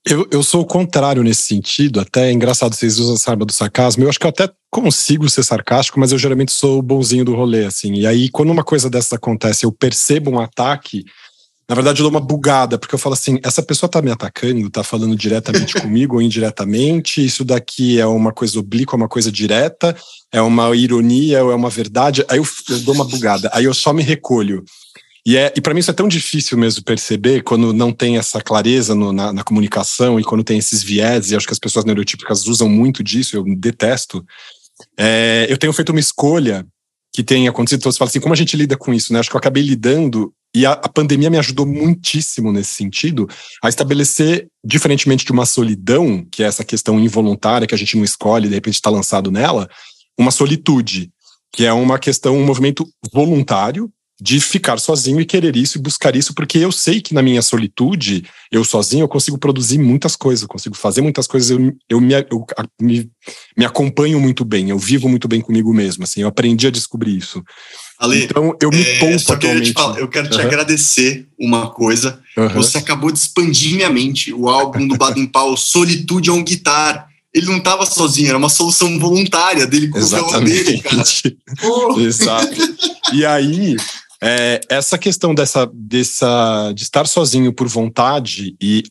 Eu, 0.06 0.28
eu 0.30 0.44
sou 0.44 0.62
o 0.62 0.66
contrário 0.66 1.24
nesse 1.24 1.44
sentido. 1.44 2.02
Até 2.02 2.28
é 2.28 2.34
engraçado 2.34 2.76
vocês 2.76 3.00
usam 3.00 3.16
essa 3.16 3.32
arma 3.32 3.46
do 3.46 3.54
sarcasmo. 3.54 4.04
Eu 4.04 4.10
acho 4.10 4.20
que 4.20 4.26
eu 4.26 4.30
até 4.30 4.50
consigo 4.70 5.30
ser 5.30 5.44
sarcástico, 5.44 5.98
mas 5.98 6.12
eu 6.12 6.18
geralmente 6.18 6.52
sou 6.52 6.80
o 6.80 6.82
bonzinho 6.82 7.24
do 7.24 7.34
rolê, 7.34 7.64
assim. 7.64 7.94
E 7.94 8.06
aí, 8.06 8.28
quando 8.28 8.50
uma 8.50 8.64
coisa 8.64 8.90
dessa 8.90 9.16
acontece, 9.16 9.66
eu 9.66 9.72
percebo 9.72 10.32
um 10.32 10.40
ataque, 10.42 11.06
na 11.70 11.76
verdade 11.76 12.02
eu 12.02 12.04
dou 12.04 12.12
uma 12.12 12.20
bugada, 12.20 12.78
porque 12.78 12.94
eu 12.94 13.00
falo 13.00 13.14
assim: 13.14 13.40
essa 13.42 13.64
pessoa 13.64 13.90
tá 13.90 14.02
me 14.02 14.12
atacando, 14.12 14.70
tá 14.70 14.84
falando 14.84 15.16
diretamente 15.16 15.76
comigo 15.80 16.16
ou 16.16 16.22
indiretamente, 16.22 17.26
isso 17.26 17.46
daqui 17.46 18.02
é 18.02 18.06
uma 18.06 18.34
coisa 18.34 18.60
oblíqua, 18.60 18.98
uma 18.98 19.08
coisa 19.08 19.32
direta, 19.32 19.96
é 20.30 20.42
uma 20.42 20.76
ironia 20.76 21.42
ou 21.46 21.54
é 21.54 21.56
uma 21.56 21.70
verdade. 21.70 22.26
Aí 22.28 22.38
eu, 22.38 22.46
eu 22.70 22.80
dou 22.82 22.96
uma 22.96 23.06
bugada, 23.06 23.50
aí 23.54 23.64
eu 23.64 23.74
só 23.74 23.94
me 23.94 24.04
recolho. 24.04 24.66
E, 25.26 25.38
é, 25.38 25.54
e 25.56 25.62
para 25.62 25.74
mim 25.74 25.80
isso 25.80 25.92
é 25.92 25.94
tão 25.94 26.08
difícil 26.08 26.58
mesmo 26.58 26.84
perceber 26.84 27.44
quando 27.44 27.72
não 27.72 27.94
tem 27.94 28.18
essa 28.18 28.42
clareza 28.42 28.94
no, 28.94 29.14
na, 29.14 29.32
na, 29.32 29.44
comunicação 29.44 30.20
e 30.20 30.24
quando 30.24 30.44
tem 30.44 30.58
esses 30.58 30.84
viés, 30.84 31.32
e 31.32 31.36
acho 31.36 31.48
que 31.48 31.54
as 31.54 31.60
pessoas 31.60 31.86
neurotípicas 31.86 32.46
usam 32.46 32.68
muito 32.68 33.02
disso, 33.02 33.38
eu 33.38 33.44
detesto. 33.56 34.26
É, 34.98 35.48
eu 35.50 35.58
tenho 35.58 35.72
feito 35.72 35.92
uma 35.92 36.00
escolha 36.00 36.66
que 37.14 37.24
tem 37.24 37.48
acontecido, 37.48 37.80
então 37.80 37.92
você 37.92 37.98
fala 37.98 38.10
assim, 38.10 38.20
como 38.20 38.34
a 38.34 38.38
gente 38.38 38.58
lida 38.58 38.76
com 38.76 38.94
isso, 38.94 39.14
né? 39.14 39.20
Acho 39.20 39.30
que 39.30 39.36
eu 39.36 39.40
acabei 39.40 39.64
lidando 39.64 40.34
e 40.54 40.66
a, 40.66 40.74
a, 40.74 40.90
pandemia 40.90 41.30
me 41.30 41.38
ajudou 41.38 41.66
muitíssimo 41.66 42.52
nesse 42.52 42.74
sentido 42.74 43.28
a 43.64 43.70
estabelecer, 43.70 44.48
diferentemente 44.64 45.26
de 45.26 45.32
uma 45.32 45.46
solidão, 45.46 46.26
que 46.32 46.44
é 46.44 46.48
essa 46.48 46.64
questão 46.64 47.00
involuntária 47.00 47.66
que 47.66 47.74
a 47.74 47.78
gente 47.78 47.96
não 47.96 48.04
escolhe, 48.04 48.50
de 48.50 48.56
repente 48.56 48.76
está 48.76 48.90
lançado 48.90 49.32
nela, 49.32 49.70
uma 50.18 50.32
solitude, 50.32 51.12
que 51.52 51.66
é 51.66 51.74
uma 51.74 51.98
questão, 51.98 52.38
um 52.38 52.46
movimento 52.46 52.88
voluntário 53.12 53.92
de 54.22 54.40
ficar 54.40 54.80
sozinho 54.80 55.20
e 55.20 55.26
querer 55.26 55.56
isso 55.56 55.78
e 55.78 55.82
buscar 55.82 56.16
isso, 56.16 56.34
porque 56.34 56.58
eu 56.60 56.72
sei 56.72 57.02
que 57.02 57.14
na 57.14 57.22
minha 57.22 57.42
solitude, 57.42 58.24
eu 58.52 58.64
sozinho, 58.64 59.04
eu 59.04 59.08
consigo 59.08 59.38
produzir 59.38 59.80
muitas 59.80 60.16
coisas, 60.16 60.44
eu 60.44 60.48
consigo 60.48 60.76
fazer 60.76 61.02
muitas 61.02 61.26
coisas, 61.26 61.50
eu, 61.50 61.74
eu, 61.90 62.00
me, 62.00 62.14
eu 62.14 62.46
me, 62.80 63.10
me 63.58 63.66
acompanho 63.66 64.20
muito 64.20 64.46
bem, 64.46 64.70
eu 64.70 64.78
vivo 64.78 65.10
muito 65.10 65.28
bem 65.28 65.42
comigo 65.42 65.74
mesmo, 65.74 66.04
assim, 66.04 66.22
eu 66.22 66.28
aprendi 66.28 66.68
a 66.68 66.72
descobrir 66.72 67.18
isso. 67.18 67.44
Ale, 68.00 68.24
então 68.24 68.56
eu 68.62 68.70
me 68.70 68.82
é, 68.82 69.00
poupo 69.00 69.34
atualmente. 69.34 69.74
Falar, 69.74 70.00
eu 70.00 70.08
quero 70.08 70.30
te 70.30 70.38
uhum. 70.38 70.44
agradecer 70.44 71.28
uma 71.40 71.72
coisa, 71.72 72.20
uhum. 72.38 72.50
você 72.50 72.78
acabou 72.78 73.12
de 73.12 73.18
expandir 73.18 73.76
minha 73.76 73.90
mente, 73.90 74.32
o 74.32 74.48
álbum 74.48 74.88
do 74.88 74.96
Baden 74.96 75.26
Powell, 75.26 75.58
Solitude 75.58 76.30
on 76.30 76.44
Guitar, 76.44 77.08
ele 77.34 77.48
não 77.48 77.58
estava 77.58 77.84
sozinho, 77.86 78.30
era 78.30 78.38
uma 78.38 78.50
solução 78.50 79.00
voluntária 79.00 79.66
dele 79.66 79.88
com 79.88 79.98
Exatamente. 79.98 80.60
o 80.60 80.64
dele, 80.64 80.82
cara. 80.82 81.04
Exato. 82.00 82.56
E 83.12 83.26
aí, 83.26 83.76
é, 84.24 84.62
essa 84.70 84.98
questão 84.98 85.36
dessa, 85.36 85.70
dessa, 85.74 86.72
de 86.74 86.84
estar 86.84 87.06
sozinho 87.06 87.52
por 87.52 87.68
vontade 87.68 88.56
e 88.62 88.84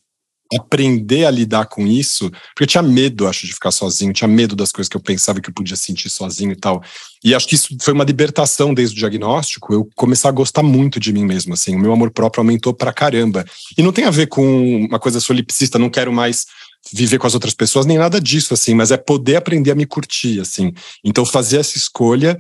aprender 0.59 1.25
a 1.25 1.31
lidar 1.31 1.65
com 1.65 1.87
isso, 1.87 2.31
porque 2.31 2.65
eu 2.65 2.67
tinha 2.67 2.83
medo, 2.83 3.27
acho, 3.27 3.47
de 3.47 3.55
ficar 3.55 3.71
sozinho, 3.71 4.13
tinha 4.13 4.29
medo 4.29 4.55
das 4.55 4.71
coisas 4.71 4.91
que 4.91 4.97
eu 4.97 5.01
pensava 5.01 5.41
que 5.41 5.49
eu 5.49 5.55
podia 5.55 5.75
sentir 5.77 6.11
sozinho 6.11 6.53
e 6.53 6.57
tal. 6.57 6.83
E 7.25 7.35
acho 7.35 7.49
que 7.49 7.55
isso 7.55 7.75
foi 7.81 7.95
uma 7.95 8.05
libertação 8.05 8.75
desde 8.75 8.95
o 8.95 8.99
diagnóstico, 8.99 9.73
eu 9.73 9.89
começar 9.97 10.29
a 10.29 10.33
gostar 10.33 10.63
muito 10.63 11.01
de 11.01 11.11
mim 11.11 11.25
mesmo, 11.25 11.55
assim, 11.55 11.75
o 11.75 11.79
meu 11.79 11.95
amor 11.95 12.11
próprio 12.11 12.43
aumentou 12.43 12.75
pra 12.75 12.93
caramba. 12.93 13.43
E 13.79 13.83
não 13.83 13.93
tem 13.93 14.05
a 14.05 14.11
ver 14.11 14.27
com 14.27 14.87
uma 14.87 14.99
coisa 14.99 15.19
solipsista, 15.19 15.79
não 15.79 15.89
quero 15.89 16.13
mais 16.13 16.45
viver 16.93 17.19
com 17.19 17.27
as 17.27 17.33
outras 17.33 17.55
pessoas, 17.55 17.87
nem 17.87 17.97
nada 17.97 18.21
disso, 18.21 18.53
assim, 18.53 18.75
mas 18.75 18.91
é 18.91 18.99
poder 18.99 19.37
aprender 19.37 19.71
a 19.71 19.75
me 19.75 19.87
curtir, 19.87 20.41
assim. 20.41 20.73
Então, 21.03 21.25
fazer 21.25 21.59
essa 21.59 21.79
escolha 21.79 22.37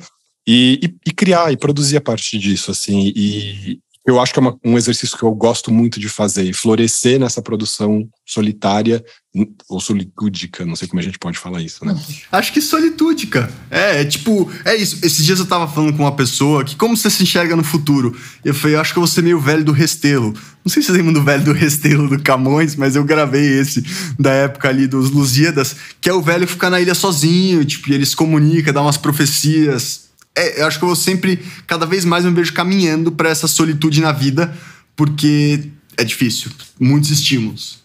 e, 0.46 0.80
e, 0.82 0.94
e, 1.06 1.12
criar 1.12 1.52
e 1.52 1.56
produzir 1.56 1.96
a 1.96 2.00
partir 2.00 2.38
disso, 2.38 2.70
assim. 2.70 3.12
E 3.14 3.78
eu 4.04 4.20
acho 4.20 4.32
que 4.32 4.38
é 4.38 4.42
uma, 4.42 4.58
um 4.64 4.76
exercício 4.76 5.16
que 5.16 5.22
eu 5.22 5.32
gosto 5.32 5.70
muito 5.70 6.00
de 6.00 6.08
fazer, 6.08 6.42
e 6.42 6.52
florescer 6.52 7.20
nessa 7.20 7.40
produção 7.40 8.08
solitária 8.26 9.02
ou 9.68 9.80
solitúdica, 9.80 10.66
não 10.66 10.74
sei 10.74 10.88
como 10.88 11.00
a 11.00 11.02
gente 11.02 11.18
pode 11.18 11.38
falar 11.38 11.62
isso, 11.62 11.84
né? 11.84 11.96
Acho 12.30 12.52
que 12.52 12.60
solitúdica. 12.60 13.50
É, 13.70 14.02
é 14.02 14.04
tipo, 14.04 14.50
é 14.64 14.76
isso. 14.76 14.98
Esses 15.02 15.24
dias 15.24 15.38
eu 15.38 15.46
tava 15.46 15.66
falando 15.66 15.96
com 15.96 16.02
uma 16.02 16.14
pessoa 16.14 16.62
que 16.64 16.76
como 16.76 16.96
você 16.96 17.08
se 17.08 17.22
enxerga 17.22 17.56
no 17.56 17.64
futuro? 17.64 18.14
Eu 18.44 18.52
falei, 18.52 18.76
eu 18.76 18.80
acho 18.80 18.92
que 18.92 18.98
eu 18.98 19.02
vou 19.02 19.08
ser 19.08 19.22
meio 19.22 19.40
velho 19.40 19.64
do 19.64 19.72
Restelo. 19.72 20.34
Não 20.62 20.70
sei 20.70 20.82
se 20.82 20.86
vocês 20.86 20.98
lembram 20.98 21.14
do 21.14 21.22
velho 21.22 21.44
do 21.44 21.52
Restelo 21.52 22.08
do 22.08 22.22
Camões, 22.22 22.76
mas 22.76 22.94
eu 22.94 23.04
gravei 23.04 23.58
esse 23.58 23.82
da 24.18 24.32
época 24.32 24.68
ali 24.68 24.86
dos 24.86 25.10
Lusíadas, 25.10 25.76
que 26.00 26.10
é 26.10 26.12
o 26.12 26.20
velho 26.20 26.46
ficar 26.46 26.68
na 26.68 26.80
ilha 26.80 26.94
sozinho, 26.94 27.64
tipo, 27.64 27.90
e 27.90 27.94
ele 27.94 28.04
se 28.04 28.14
comunica, 28.14 28.72
dá 28.72 28.82
umas 28.82 28.98
profecias 28.98 30.01
é, 30.36 30.60
eu 30.60 30.66
acho 30.66 30.78
que 30.78 30.84
eu 30.84 30.96
sempre, 30.96 31.38
cada 31.66 31.84
vez 31.84 32.04
mais, 32.04 32.24
me 32.24 32.30
vejo 32.30 32.52
caminhando 32.54 33.12
para 33.12 33.28
essa 33.28 33.46
solitude 33.46 34.00
na 34.00 34.12
vida, 34.12 34.54
porque 34.96 35.70
é 35.96 36.04
difícil, 36.04 36.50
muitos 36.80 37.10
estímulos. 37.10 37.80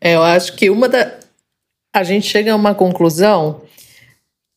É, 0.00 0.16
eu 0.16 0.22
acho 0.22 0.56
que 0.56 0.68
uma 0.68 0.88
da. 0.88 1.12
A 1.94 2.02
gente 2.02 2.26
chega 2.26 2.52
a 2.52 2.56
uma 2.56 2.74
conclusão. 2.74 3.62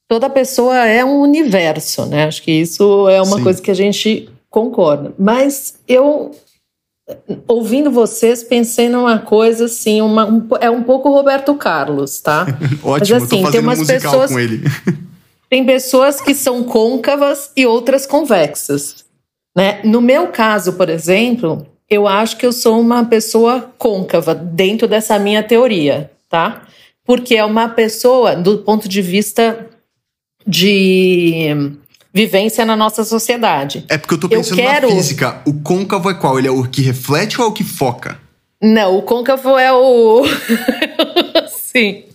Toda 0.07 0.29
pessoa 0.29 0.77
é 0.87 1.03
um 1.03 1.21
universo, 1.21 2.05
né? 2.05 2.25
Acho 2.25 2.41
que 2.41 2.51
isso 2.51 3.09
é 3.09 3.21
uma 3.21 3.37
Sim. 3.37 3.43
coisa 3.43 3.61
que 3.61 3.71
a 3.71 3.75
gente 3.75 4.29
concorda. 4.49 5.13
Mas 5.17 5.79
eu, 5.87 6.31
ouvindo 7.47 7.91
vocês, 7.91 8.43
pensei 8.43 8.87
numa 8.87 9.19
coisa 9.19 9.65
assim, 9.65 10.01
uma, 10.01 10.25
um, 10.25 10.47
é 10.61 10.69
um 10.69 10.83
pouco 10.83 11.09
Roberto 11.09 11.53
Carlos, 11.55 12.19
tá? 12.21 12.45
Ótimo, 12.83 13.19
Mas, 13.19 13.33
assim, 13.33 13.51
tem 13.51 13.61
umas 13.61 13.85
pessoas. 13.85 14.31
Com 14.31 14.39
ele. 14.39 14.63
Tem 15.49 15.65
pessoas 15.65 16.19
que 16.19 16.33
são 16.33 16.63
côncavas 16.63 17.51
e 17.55 17.65
outras 17.65 18.05
convexas. 18.05 19.05
Né? 19.55 19.81
No 19.83 20.01
meu 20.01 20.27
caso, 20.27 20.73
por 20.73 20.89
exemplo, 20.89 21.65
eu 21.89 22.07
acho 22.07 22.37
que 22.37 22.45
eu 22.45 22.51
sou 22.51 22.79
uma 22.79 23.05
pessoa 23.05 23.73
côncava 23.77 24.33
dentro 24.35 24.87
dessa 24.87 25.17
minha 25.19 25.43
teoria, 25.43 26.11
tá? 26.29 26.63
Porque 27.05 27.35
é 27.35 27.45
uma 27.45 27.69
pessoa 27.69 28.35
do 28.35 28.57
ponto 28.59 28.89
de 28.89 29.01
vista 29.01 29.69
de 30.45 31.75
vivência 32.13 32.65
na 32.65 32.75
nossa 32.75 33.03
sociedade. 33.03 33.85
É 33.87 33.97
porque 33.97 34.15
eu 34.15 34.19
tô 34.19 34.29
pensando 34.29 34.59
eu 34.59 34.65
quero... 34.65 34.89
na 34.89 34.95
física. 34.95 35.41
O 35.45 35.53
côncavo 35.61 36.09
é 36.09 36.13
qual? 36.13 36.39
Ele 36.39 36.47
é 36.47 36.51
o 36.51 36.63
que 36.63 36.81
reflete 36.81 37.39
ou 37.39 37.47
é 37.47 37.49
o 37.49 37.53
que 37.53 37.63
foca? 37.63 38.19
Não, 38.61 38.97
o 38.97 39.01
côncavo 39.01 39.57
é 39.57 39.71
o. 39.71 40.23
Sim. 41.49 42.05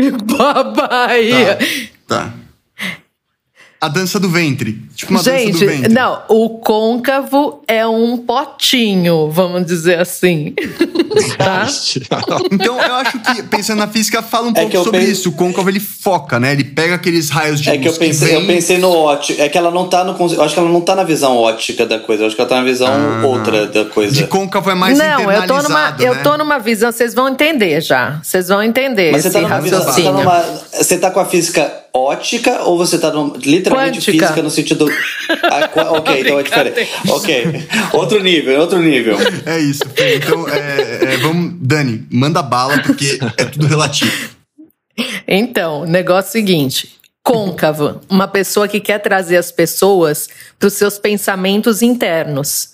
Babaia. 0.24 1.58
Tá. 2.06 2.26
tá. 2.26 2.32
A 3.80 3.86
dança 3.86 4.18
do 4.18 4.28
ventre. 4.28 4.82
Tipo 4.96 5.12
uma 5.12 5.22
Gente, 5.22 5.52
dança 5.52 5.64
do 5.64 5.70
ventre. 5.70 5.92
não, 5.92 6.22
o 6.28 6.58
côncavo 6.58 7.62
é 7.68 7.86
um 7.86 8.16
potinho, 8.18 9.30
vamos 9.30 9.64
dizer 9.64 10.00
assim. 10.00 10.52
tá? 11.38 11.66
então, 12.50 12.76
eu 12.80 12.94
acho 12.94 13.20
que, 13.20 13.42
pensando 13.44 13.78
na 13.78 13.86
física, 13.86 14.20
fala 14.20 14.48
um 14.48 14.50
é 14.50 14.62
pouco 14.62 14.84
sobre 14.84 15.00
pense... 15.00 15.12
isso. 15.12 15.28
O 15.28 15.32
côncavo, 15.32 15.70
ele 15.70 15.78
foca, 15.78 16.40
né? 16.40 16.52
Ele 16.52 16.64
pega 16.64 16.96
aqueles 16.96 17.30
raios 17.30 17.60
de 17.60 17.70
É 17.70 17.78
que 17.78 17.86
eu 17.86 17.92
pensei, 17.92 18.28
que 18.28 18.34
eu 18.34 18.46
pensei 18.46 18.78
no 18.78 18.90
ótico. 18.90 19.40
É 19.40 19.48
que 19.48 19.56
ela 19.56 19.70
não 19.70 19.88
tá 19.88 20.02
no. 20.02 20.16
Eu 20.32 20.42
acho 20.42 20.54
que 20.54 20.60
ela 20.60 20.70
não 20.70 20.80
tá 20.80 20.96
na 20.96 21.04
visão 21.04 21.36
ótica 21.36 21.86
da 21.86 22.00
coisa. 22.00 22.24
Eu 22.24 22.26
acho 22.26 22.34
que 22.34 22.42
ela 22.42 22.48
tá 22.48 22.56
na 22.56 22.64
visão 22.64 22.88
ah, 22.88 23.26
outra 23.26 23.66
da 23.66 23.84
coisa. 23.84 24.12
De 24.12 24.26
côncavo 24.26 24.70
é 24.70 24.74
mais 24.74 24.98
Não, 24.98 25.30
eu 25.30 25.46
tô 25.46 25.62
numa, 25.62 25.90
né? 25.90 25.96
eu 26.00 26.22
tô 26.22 26.36
numa 26.36 26.58
visão, 26.58 26.90
vocês 26.90 27.14
vão 27.14 27.28
entender 27.28 27.80
já. 27.80 28.20
Vocês 28.22 28.48
vão 28.48 28.60
entender 28.60 29.12
Mas 29.12 29.22
você 29.22 29.30
tá. 29.30 29.60
Visão, 29.60 29.82
você, 29.82 30.02
tá 30.02 30.12
numa, 30.12 30.44
você 30.72 30.98
tá 30.98 31.10
com 31.10 31.20
a 31.20 31.24
física 31.24 31.72
ótica 31.98 32.62
ou 32.62 32.78
você 32.78 32.98
tá 32.98 33.10
no, 33.10 33.36
literalmente 33.36 33.98
Quântica. 33.98 34.26
física 34.26 34.42
no 34.42 34.50
sentido. 34.50 34.88
Ah, 35.50 35.92
ok, 35.92 36.20
então 36.20 36.40
é 36.40 36.42
diferente. 36.42 36.88
Ok. 37.06 37.68
Outro 37.92 38.22
nível, 38.22 38.60
outro 38.60 38.78
nível. 38.78 39.16
É 39.44 39.58
isso. 39.58 39.82
Então, 40.16 40.48
é, 40.48 41.14
é, 41.14 41.16
vamos. 41.18 41.54
Dani, 41.60 42.06
manda 42.10 42.42
bala, 42.42 42.80
porque 42.82 43.18
é 43.36 43.44
tudo 43.44 43.66
relativo. 43.66 44.10
Então, 45.26 45.84
negócio 45.84 46.32
seguinte. 46.32 46.98
Côncavo, 47.22 48.00
uma 48.08 48.26
pessoa 48.26 48.66
que 48.66 48.80
quer 48.80 49.00
trazer 49.00 49.36
as 49.36 49.52
pessoas 49.52 50.28
para 50.58 50.66
os 50.66 50.72
seus 50.72 50.98
pensamentos 50.98 51.82
internos. 51.82 52.70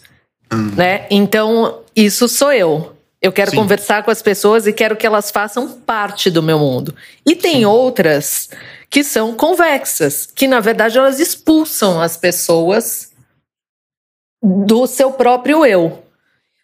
Hum. 0.52 0.70
Né? 0.76 1.06
Então, 1.10 1.80
isso 1.96 2.28
sou 2.28 2.52
eu. 2.52 2.94
Eu 3.20 3.32
quero 3.32 3.50
Sim. 3.50 3.56
conversar 3.56 4.02
com 4.02 4.10
as 4.10 4.20
pessoas 4.20 4.66
e 4.66 4.72
quero 4.72 4.96
que 4.96 5.06
elas 5.06 5.30
façam 5.30 5.66
parte 5.68 6.30
do 6.30 6.42
meu 6.42 6.58
mundo. 6.58 6.94
E 7.26 7.34
tem 7.34 7.60
Sim. 7.60 7.64
outras 7.64 8.50
que 8.94 9.02
são 9.02 9.34
convexas, 9.34 10.24
que 10.24 10.46
na 10.46 10.60
verdade 10.60 10.96
elas 10.96 11.18
expulsam 11.18 12.00
as 12.00 12.16
pessoas 12.16 13.10
do 14.40 14.86
seu 14.86 15.10
próprio 15.10 15.66
eu. 15.66 16.04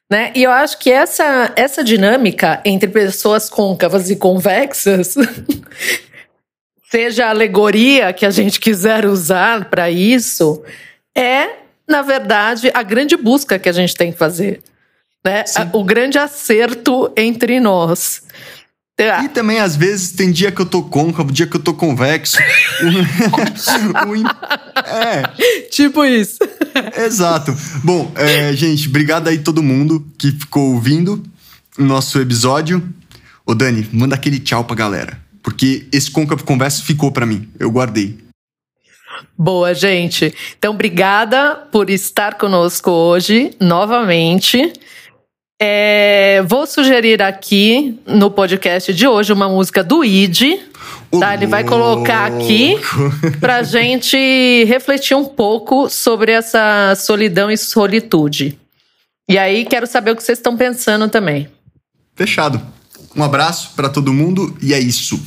Né? 0.09 0.31
E 0.37 0.45
eu 0.45 0.53
acho 0.53 0.79
que 0.79 0.93
essa, 0.93 1.53
essa 1.57 1.83
dinâmica 1.83 2.63
entre 2.65 2.89
pessoas 2.89 3.51
côncavas 3.51 4.11
e 4.11 4.15
convexas, 4.15 5.17
seja 6.89 7.27
a 7.27 7.31
alegoria 7.31 8.13
que 8.13 8.25
a 8.25 8.31
gente 8.31 8.61
quiser 8.61 9.07
usar 9.07 9.69
para 9.69 9.91
isso, 9.91 10.63
é, 11.13 11.57
na 11.89 12.01
verdade, 12.01 12.71
a 12.73 12.85
grande 12.85 13.17
busca 13.17 13.59
que 13.59 13.69
a 13.69 13.73
gente 13.73 13.97
tem 13.97 14.13
que 14.13 14.19
fazer. 14.19 14.63
Né? 15.25 15.43
O 15.73 15.83
grande 15.83 16.17
acerto 16.17 17.13
entre 17.17 17.59
nós. 17.59 18.23
E 19.25 19.29
também, 19.29 19.59
às 19.59 19.77
vezes, 19.77 20.13
tem 20.13 20.31
dia 20.31 20.53
que 20.53 20.61
eu 20.61 20.67
tô 20.67 20.83
côncavo, 20.83 21.33
dia 21.33 21.47
que 21.47 21.57
eu 21.57 21.61
tô 21.61 21.75
convexo. 21.75 22.39
é. 24.87 25.23
Tipo 25.71 26.05
isso. 26.05 26.39
Exato. 26.97 27.55
Bom, 27.83 28.13
é, 28.15 28.53
gente, 28.53 28.89
obrigado 28.89 29.29
aí 29.29 29.39
todo 29.39 29.63
mundo 29.63 30.07
que 30.19 30.33
ficou 30.33 30.75
ouvindo 30.75 31.23
o 31.79 31.85
nosso 31.85 32.21
episódio. 32.21 32.87
Ô, 33.47 33.55
Dani, 33.55 33.89
manda 33.93 34.15
aquele 34.15 34.39
tchau 34.39 34.65
pra 34.65 34.77
galera. 34.77 35.19
Porque 35.43 35.87
esse 35.93 36.11
côncavo 36.11 36.45
conversa 36.45 36.83
ficou 36.83 37.11
para 37.11 37.25
mim. 37.25 37.49
Eu 37.59 37.71
guardei. 37.71 38.19
Boa, 39.37 39.75
gente. 39.75 40.35
Então, 40.59 40.75
obrigada 40.75 41.57
por 41.73 41.91
estar 41.91 42.35
conosco 42.35 42.91
hoje, 42.91 43.53
novamente. 43.59 44.73
É, 45.63 46.43
vou 46.49 46.67
sugerir 46.67 47.21
aqui 47.21 48.01
no 48.07 48.31
podcast 48.31 48.95
de 48.95 49.07
hoje 49.07 49.31
uma 49.31 49.47
música 49.47 49.85
do 49.85 50.03
Id. 50.03 50.59
Tá? 51.19 51.35
Ele 51.35 51.47
vai 51.47 51.65
colocar 51.65 52.25
aqui 52.25 52.77
pra 53.39 53.63
gente 53.63 54.17
refletir 54.65 55.15
um 55.15 55.27
pouco 55.27 55.91
sobre 55.91 56.33
essa 56.33 56.95
solidão 56.97 57.51
e 57.51 57.59
solitude. 57.59 58.59
E 59.29 59.37
aí, 59.37 59.67
quero 59.67 59.87
saber 59.87 60.13
o 60.13 60.17
que 60.17 60.23
vocês 60.23 60.39
estão 60.39 60.57
pensando 60.57 61.09
também. 61.11 61.47
Fechado. 62.17 62.61
Um 63.15 63.23
abraço 63.23 63.73
para 63.77 63.91
todo 63.91 64.15
mundo 64.15 64.57
e 64.63 64.73
é 64.73 64.79
isso. 64.79 65.21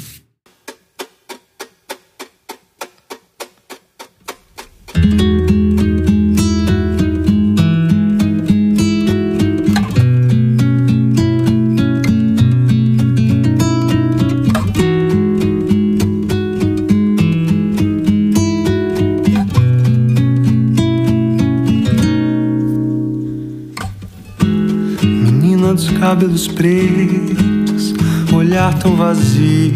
Cabelos 26.14 26.48
pretos, 26.48 27.92
olhar 28.32 28.72
tão 28.78 28.96
vazio 28.96 29.74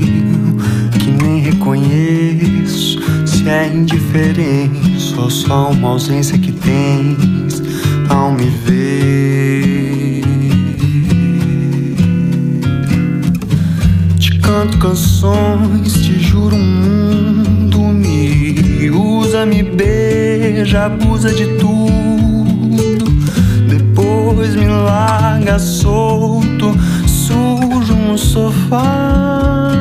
que 1.00 1.10
nem 1.24 1.42
reconheço 1.42 3.00
se 3.26 3.50
é 3.50 3.74
indiferença 3.74 5.20
ou 5.20 5.32
só 5.32 5.72
uma 5.72 5.90
ausência 5.90 6.38
que 6.38 6.52
tens 6.52 7.64
ao 8.08 8.32
me 8.34 8.52
ver. 8.68 10.22
Te 14.20 14.38
canto 14.38 14.78
canções, 14.78 15.94
te 15.94 16.20
juro 16.20 16.56
um 16.56 16.60
mundo 16.60 17.80
me 17.80 18.92
usa, 18.92 19.44
me 19.44 19.64
beija, 19.64 20.86
abusa 20.86 21.34
de 21.34 21.48
tudo 21.58 22.17
depois 24.38 24.56
me 24.56 24.68
larga 24.68 25.58
solto, 25.58 26.72
sujo 27.08 27.96
no 27.96 28.16
sofá. 28.16 29.77